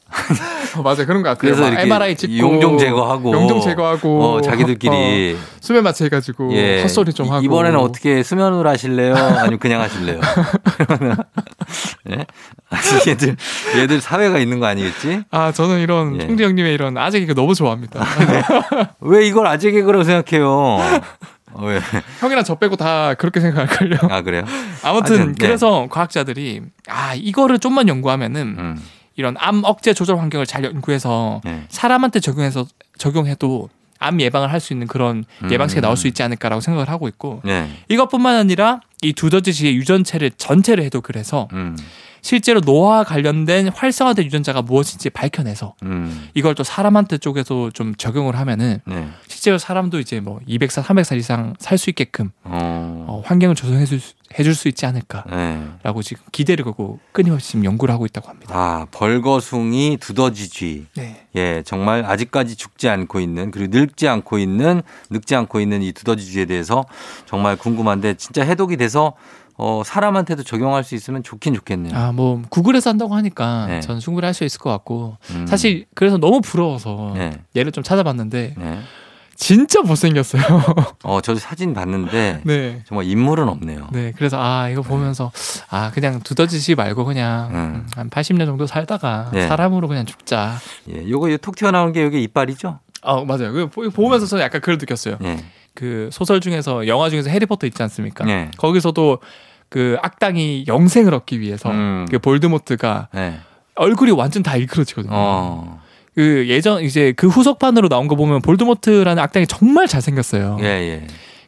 어, 0.79 0.83
맞아요 0.85 1.07
그런 1.07 1.23
것 1.23 1.29
같아요. 1.31 1.37
그래서 1.41 1.63
막 1.63 1.69
이렇게 1.69 1.83
MRI 1.85 2.17
찍고 2.17 2.37
용종 2.39 2.79
제거하고 2.79 3.33
용종 3.33 3.61
제거하고 3.61 4.23
어, 4.25 4.41
자기들끼리 4.41 5.37
어, 5.39 5.45
수면 5.61 5.83
마취 5.85 6.05
해 6.05 6.09
가지고 6.09 6.53
예. 6.55 6.83
헛소리 6.83 7.13
좀 7.13 7.27
이- 7.27 7.31
하고 7.31 7.43
이번에는 7.45 7.79
어떻게 7.79 8.23
수면으로 8.23 8.69
하실래요? 8.69 9.15
아니면 9.15 9.59
그냥 9.59 9.81
하실래요? 9.81 10.21
그러면 10.79 11.17
예? 12.11 12.27
얘들 13.09 13.37
얘들 13.77 14.01
사회가 14.01 14.39
있는 14.39 14.61
거 14.61 14.67
아니겠지? 14.67 15.23
아 15.31 15.53
저는 15.53 15.81
이런 15.81 16.21
예. 16.21 16.27
총재 16.27 16.45
형님의 16.45 16.75
이런 16.75 16.97
아재 16.99 17.21
개그 17.21 17.35
너무 17.35 17.55
좋아합니다. 17.55 18.05
왜 19.01 19.27
이걸 19.27 19.47
아재 19.47 19.71
개그라고 19.71 20.05
생각해요? 20.05 20.49
어, 20.51 21.65
왜? 21.65 21.81
형이랑 22.21 22.45
저 22.45 22.57
빼고 22.57 22.77
다 22.77 23.15
그렇게 23.15 23.41
생각할걸요. 23.41 23.97
아 24.11 24.21
그래요? 24.23 24.45
아무튼 24.83 25.17
하여튼, 25.17 25.33
네. 25.33 25.47
그래서 25.47 25.87
과학자들이 25.91 26.61
아 26.89 27.15
이거를 27.15 27.59
좀만 27.59 27.89
연구하면은 27.89 28.41
음, 28.59 28.83
이런 29.17 29.35
암 29.39 29.63
억제 29.65 29.95
조절 29.95 30.19
환경을 30.19 30.47
잘 30.47 30.65
연구해서 30.65 31.41
네. 31.45 31.65
사람한테 31.69 32.21
적용해서 32.21 32.67
적용해도 32.99 33.69
암 33.99 34.21
예방을 34.21 34.53
할 34.53 34.61
수 34.61 34.73
있는 34.75 34.87
그런 34.87 35.25
음. 35.43 35.51
예방책이 35.51 35.81
나올 35.81 35.97
수 35.97 36.07
있지 36.07 36.23
않을까라고 36.23 36.61
생각을 36.61 36.89
하고 36.91 37.09
있고 37.09 37.41
네. 37.45 37.69
이것뿐만 37.89 38.37
아니라 38.37 38.81
이 39.03 39.13
두더지의 39.15 39.75
유전체를 39.77 40.33
전체를 40.37 40.85
해도 40.85 41.01
그래서 41.01 41.49
음, 41.53 41.77
실제로 42.27 42.59
노화와 42.59 43.05
관련된 43.05 43.69
활성화된 43.69 44.25
유전자가 44.25 44.61
무엇인지 44.61 45.11
밝혀내서 45.11 45.75
음, 45.85 46.29
이걸 46.35 46.57
또 46.57 46.65
사람한테 46.65 47.19
쪽에서 47.19 47.71
좀 47.73 47.95
적용을 47.95 48.35
하면은 48.37 48.81
네. 48.85 49.09
실제로 49.29 49.47
실제로 49.47 49.59
사람도 49.59 50.01
이제 50.01 50.19
뭐 50.19 50.41
200살, 50.49 50.83
300살 50.83 51.19
이상 51.19 51.55
살 51.61 51.79
수 51.79 51.89
있게끔 51.91 52.31
어, 52.43 53.05
어, 53.07 53.23
환경을 53.25 53.55
조성해 53.55 53.85
줄, 53.85 54.01
수- 54.01 54.15
해줄 54.37 54.57
수 54.57 54.67
있지 54.67 54.85
않을까라고 54.87 55.31
네. 55.37 56.03
지금 56.03 56.25
기대를 56.33 56.65
걸고 56.65 56.99
끊임없이 57.13 57.51
지금 57.51 57.65
연구를 57.65 57.95
하고 57.95 58.07
있다고 58.07 58.29
합니다. 58.29 58.53
아 58.53 58.87
벌거숭이 58.91 59.99
두더지쥐. 60.01 60.87
네. 60.97 61.27
예, 61.37 61.63
정말 61.65 62.05
아직까지 62.05 62.57
죽지 62.57 62.89
않고 62.89 63.21
있는 63.21 63.53
그리고 63.53 63.79
늙지 63.79 64.09
않고 64.09 64.39
있는 64.41 64.83
늙지 65.11 65.37
않고 65.37 65.61
있는 65.61 65.83
이 65.83 65.93
두더지쥐에 65.93 66.47
대해서 66.47 66.85
정말 67.27 67.55
궁금한데 67.57 68.15
진짜 68.15 68.43
해독이 68.43 68.77
돼서 68.77 69.13
어, 69.59 69.83
사람한테도 69.85 70.43
적용할 70.43 70.85
수 70.85 70.95
있으면 70.95 71.23
좋긴 71.23 71.55
좋겠네요. 71.55 71.97
아, 71.97 72.13
뭐 72.13 72.43
구글에서 72.51 72.91
한다고 72.91 73.15
하니까 73.15 73.67
네. 73.67 73.81
저는 73.81 74.01
충분히 74.01 74.25
할 74.27 74.35
수 74.35 74.45
있을 74.45 74.59
것 74.61 74.71
같고 74.71 75.17
음. 75.31 75.47
사실 75.47 75.87
그래서 75.95 76.19
너무 76.19 76.41
부러워서 76.43 77.13
네. 77.15 77.41
얘를 77.57 77.73
좀 77.73 77.83
찾아봤는데 77.83 78.55
네. 78.59 78.79
진짜 79.35 79.81
못생겼어요. 79.83 80.43
어, 81.05 81.21
저도 81.21 81.39
사진 81.39 81.73
봤는데 81.75 82.41
네. 82.45 82.83
정말 82.87 83.07
인물은 83.07 83.49
없네요. 83.49 83.89
네, 83.93 84.13
그래서 84.17 84.39
아 84.41 84.69
이거 84.69 84.83
보면서 84.83 85.31
아 85.71 85.91
그냥 85.93 86.21
두더지지 86.21 86.75
말고 86.75 87.05
그냥 87.05 87.51
음. 87.55 87.87
한 87.97 88.11
80년 88.11 88.45
정도 88.47 88.67
살다가 88.67 89.31
네. 89.33 89.47
사람으로 89.49 89.89
그냥 89.89 90.05
죽자. 90.07 90.57
예, 90.91 91.09
요거 91.09 91.29
이톡 91.31 91.57
튀어나온 91.57 91.93
게 91.93 92.07
이게 92.07 92.21
이빨이죠? 92.21 92.79
어 93.03 93.25
맞아요. 93.25 93.53
그 93.53 93.69
보- 93.69 93.89
보면서 93.91 94.27
저는 94.27 94.43
약간 94.43 94.61
그걸 94.61 94.79
느꼈어요. 94.79 95.17
예. 95.23 95.39
그 95.77 96.09
소설 96.11 96.41
중에서 96.41 96.89
영화 96.89 97.09
중에서 97.09 97.31
해리포터 97.31 97.67
있지 97.69 97.81
않습니까? 97.85 98.25
네. 98.25 98.51
거기서도 98.57 99.21
그 99.69 99.97
악당이 100.03 100.65
영생을 100.67 101.15
얻기 101.15 101.39
위해서 101.41 101.71
음. 101.71 102.07
그 102.11 102.19
볼드모트가 102.19 103.09
네. 103.13 103.39
얼굴이 103.77 104.11
완전 104.11 104.43
다 104.43 104.57
일그러지거든요. 104.57 105.13
어. 105.15 105.83
그 106.15 106.49
예전 106.49 106.83
이제 106.83 107.13
그 107.15 107.29
후속판으로 107.29 107.89
나온 107.89 108.09
거 108.09 108.17
보면 108.17 108.41
볼드모트라는 108.41 109.23
악당이 109.23 109.47
정말 109.47 109.87
잘생겼어요. 109.87 110.57
예, 110.61 110.65
예. 110.65 111.07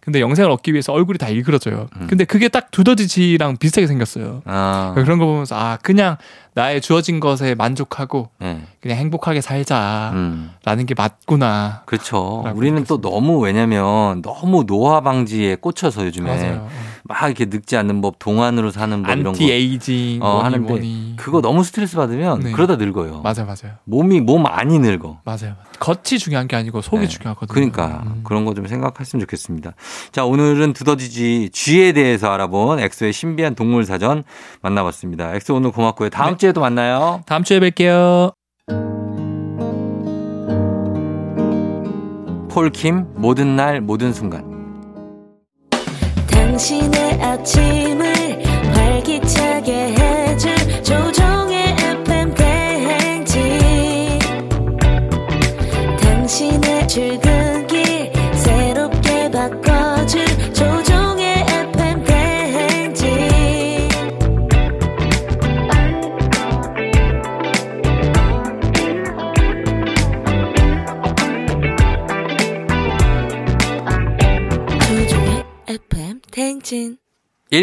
근데 0.09 0.22
영생을 0.22 0.50
얻기 0.50 0.72
위해서 0.72 0.94
얼굴이 0.94 1.18
다 1.18 1.28
일그러져요. 1.28 1.86
음. 2.00 2.06
근데 2.09 2.24
그게 2.24 2.48
딱 2.48 2.70
두더지쥐랑 2.70 3.59
비슷하게 3.59 3.86
생겼어요. 3.86 4.40
아. 4.46 4.92
그런 4.94 5.18
거 5.18 5.26
보면서 5.26 5.54
아 5.54 5.76
그냥 5.82 6.16
나의 6.54 6.80
주어진 6.80 7.20
것에 7.20 7.54
만족하고 7.54 8.30
예. 8.40 8.62
그냥 8.80 8.96
행복하게 8.96 9.42
살자라는 9.42 10.16
음. 10.16 10.86
게 10.86 10.94
맞구나. 10.96 11.82
그렇죠. 11.84 12.42
우리는 12.54 12.82
또 12.84 13.02
너무 13.02 13.38
왜냐면 13.38 14.22
너무 14.22 14.64
노화 14.64 15.02
방지에 15.02 15.56
꽂혀서 15.56 16.06
요즘에 16.06 16.34
맞아요. 16.34 16.68
막 17.09 17.22
이렇게 17.24 17.46
늙지 17.46 17.76
않는 17.78 18.02
법, 18.02 18.18
동안으로 18.18 18.70
사는 18.70 19.02
법 19.02 19.11
이런 19.11 19.22
거 19.24 19.30
anti 19.30 19.51
aging 19.51 20.22
어, 20.22 20.40
하는데 20.42 20.68
뭐니. 20.68 21.14
그거 21.16 21.40
너무 21.40 21.64
스트레스 21.64 21.96
받으면 21.96 22.40
네. 22.40 22.52
그러다 22.52 22.76
늙어요. 22.76 23.22
맞아요, 23.22 23.46
맞아요, 23.46 23.76
몸이 23.84 24.20
몸 24.20 24.42
많이 24.42 24.78
늙어. 24.78 25.20
맞아요. 25.24 25.54
겉이 25.80 26.18
중요한 26.18 26.46
게 26.48 26.56
아니고 26.56 26.82
속이 26.82 27.00
네. 27.02 27.09
중요하거든요. 27.09 27.54
그러니까 27.54 28.02
음. 28.06 28.20
그런 28.24 28.44
거 28.44 28.59
좀 28.59 28.66
생각했으면 28.66 29.20
좋겠습니다. 29.20 29.72
자, 30.11 30.24
오늘은 30.24 30.72
두더지쥐 30.72 31.50
쥐에 31.52 31.92
대해서 31.92 32.28
알아본 32.32 32.80
엑소의 32.80 33.12
신비한 33.12 33.54
동물 33.54 33.84
사전 33.84 34.24
만나봤습니다. 34.62 35.34
엑소 35.36 35.54
오늘 35.54 35.70
고맙고요. 35.70 36.11
다음 36.11 36.32
네. 36.32 36.36
주에 36.38 36.52
도 36.52 36.61
만나요. 36.61 37.22
다음 37.26 37.44
주에 37.44 37.61
뵐게요. 37.61 38.32
폴킴 42.50 43.06
모든 43.14 43.54
날 43.56 43.80
모든 43.80 44.12
순간. 44.12 44.47
당신의 46.59 47.22
아침 47.22 47.78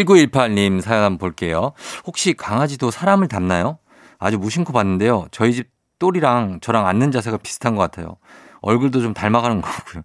1918님 0.03 0.81
사연 0.81 1.03
한번 1.03 1.17
볼게요. 1.17 1.73
혹시 2.05 2.33
강아지도 2.33 2.91
사람을 2.91 3.27
닮나요? 3.27 3.77
아주 4.19 4.37
무심코 4.37 4.73
봤는데요. 4.73 5.27
저희 5.31 5.53
집 5.53 5.69
똘이랑 5.99 6.59
저랑 6.61 6.87
앉는 6.87 7.11
자세가 7.11 7.37
비슷한 7.37 7.75
것 7.75 7.81
같아요. 7.81 8.17
얼굴도 8.61 9.01
좀 9.01 9.13
닮아가는 9.13 9.61
것 9.61 9.67
같고요. 9.69 10.03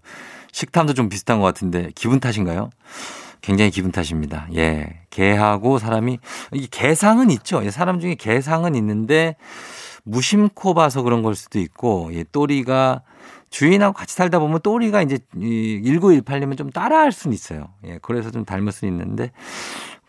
식탐도 0.53 0.95
좀 0.95 1.09
비슷한 1.09 1.41
것 1.41 1.47
같은데 1.47 1.91
기분 1.95 2.21
탓인가요? 2.21 2.71
굉장히 3.41 3.71
기분 3.71 3.91
탓입니다. 3.91 4.49
예. 4.55 5.01
개하고 5.11 5.79
사람이, 5.79 6.19
이 6.53 6.67
개상은 6.67 7.31
있죠. 7.31 7.65
예, 7.65 7.71
사람 7.71 7.99
중에 7.99 8.15
개상은 8.15 8.75
있는데, 8.75 9.37
무심코 10.05 10.75
봐서 10.75 11.03
그런 11.03 11.23
걸 11.23 11.35
수도 11.35 11.59
있고, 11.59 12.11
예, 12.13 12.25
또리가 12.25 13.03
주인하고 13.51 13.93
같이 13.93 14.15
살다 14.15 14.39
보면 14.39 14.61
또리가 14.63 15.03
이제 15.03 15.19
이 15.37 15.83
1918이면 15.85 16.57
좀 16.57 16.71
따라할 16.71 17.13
수는 17.13 17.35
있어요. 17.35 17.69
예, 17.85 17.99
그래서 18.01 18.31
좀 18.31 18.45
닮을 18.45 18.73
수는 18.73 18.95
있는데, 18.95 19.33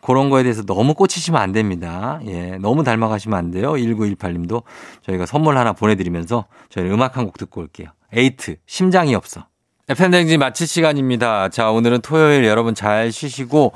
그런 0.01 0.29
거에 0.29 0.43
대해서 0.43 0.63
너무 0.63 0.93
꽂히시면 0.93 1.39
안 1.39 1.51
됩니다. 1.51 2.19
예, 2.25 2.57
너무 2.57 2.83
닮아가시면 2.83 3.37
안 3.37 3.51
돼요. 3.51 3.73
1918님도 3.73 4.63
저희가 5.03 5.25
선물 5.25 5.57
하나 5.57 5.73
보내드리면서 5.73 6.45
저희 6.69 6.89
음악 6.89 7.17
한 7.17 7.25
곡 7.25 7.37
듣고 7.37 7.61
올게요. 7.61 7.89
에이트, 8.13 8.57
심장이 8.65 9.13
없어. 9.15 9.45
FM대행진 9.89 10.37
마칠 10.37 10.67
시간입니다. 10.67 11.49
자, 11.49 11.71
오늘은 11.71 12.01
토요일 12.01 12.45
여러분 12.45 12.73
잘 12.73 13.11
쉬시고, 13.11 13.73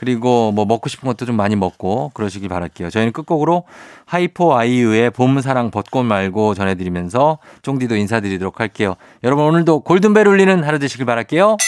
그리고 0.00 0.50
뭐 0.50 0.64
먹고 0.64 0.88
싶은 0.88 1.06
것도 1.06 1.26
좀 1.26 1.36
많이 1.36 1.56
먹고 1.56 2.10
그러시길 2.14 2.48
바랄게요. 2.48 2.88
저희는 2.88 3.12
끝곡으로 3.12 3.64
하이포 4.06 4.56
아이유의 4.56 5.10
봄 5.10 5.38
사랑 5.42 5.70
벚꽃 5.70 6.06
말고 6.06 6.54
전해드리면서 6.54 7.36
쫑디도 7.60 7.96
인사드리도록 7.96 8.60
할게요. 8.60 8.94
여러분 9.24 9.44
오늘도 9.44 9.80
골든벨 9.80 10.26
울리는 10.26 10.64
하루 10.64 10.78
되시길 10.78 11.04
바랄게요. 11.04 11.58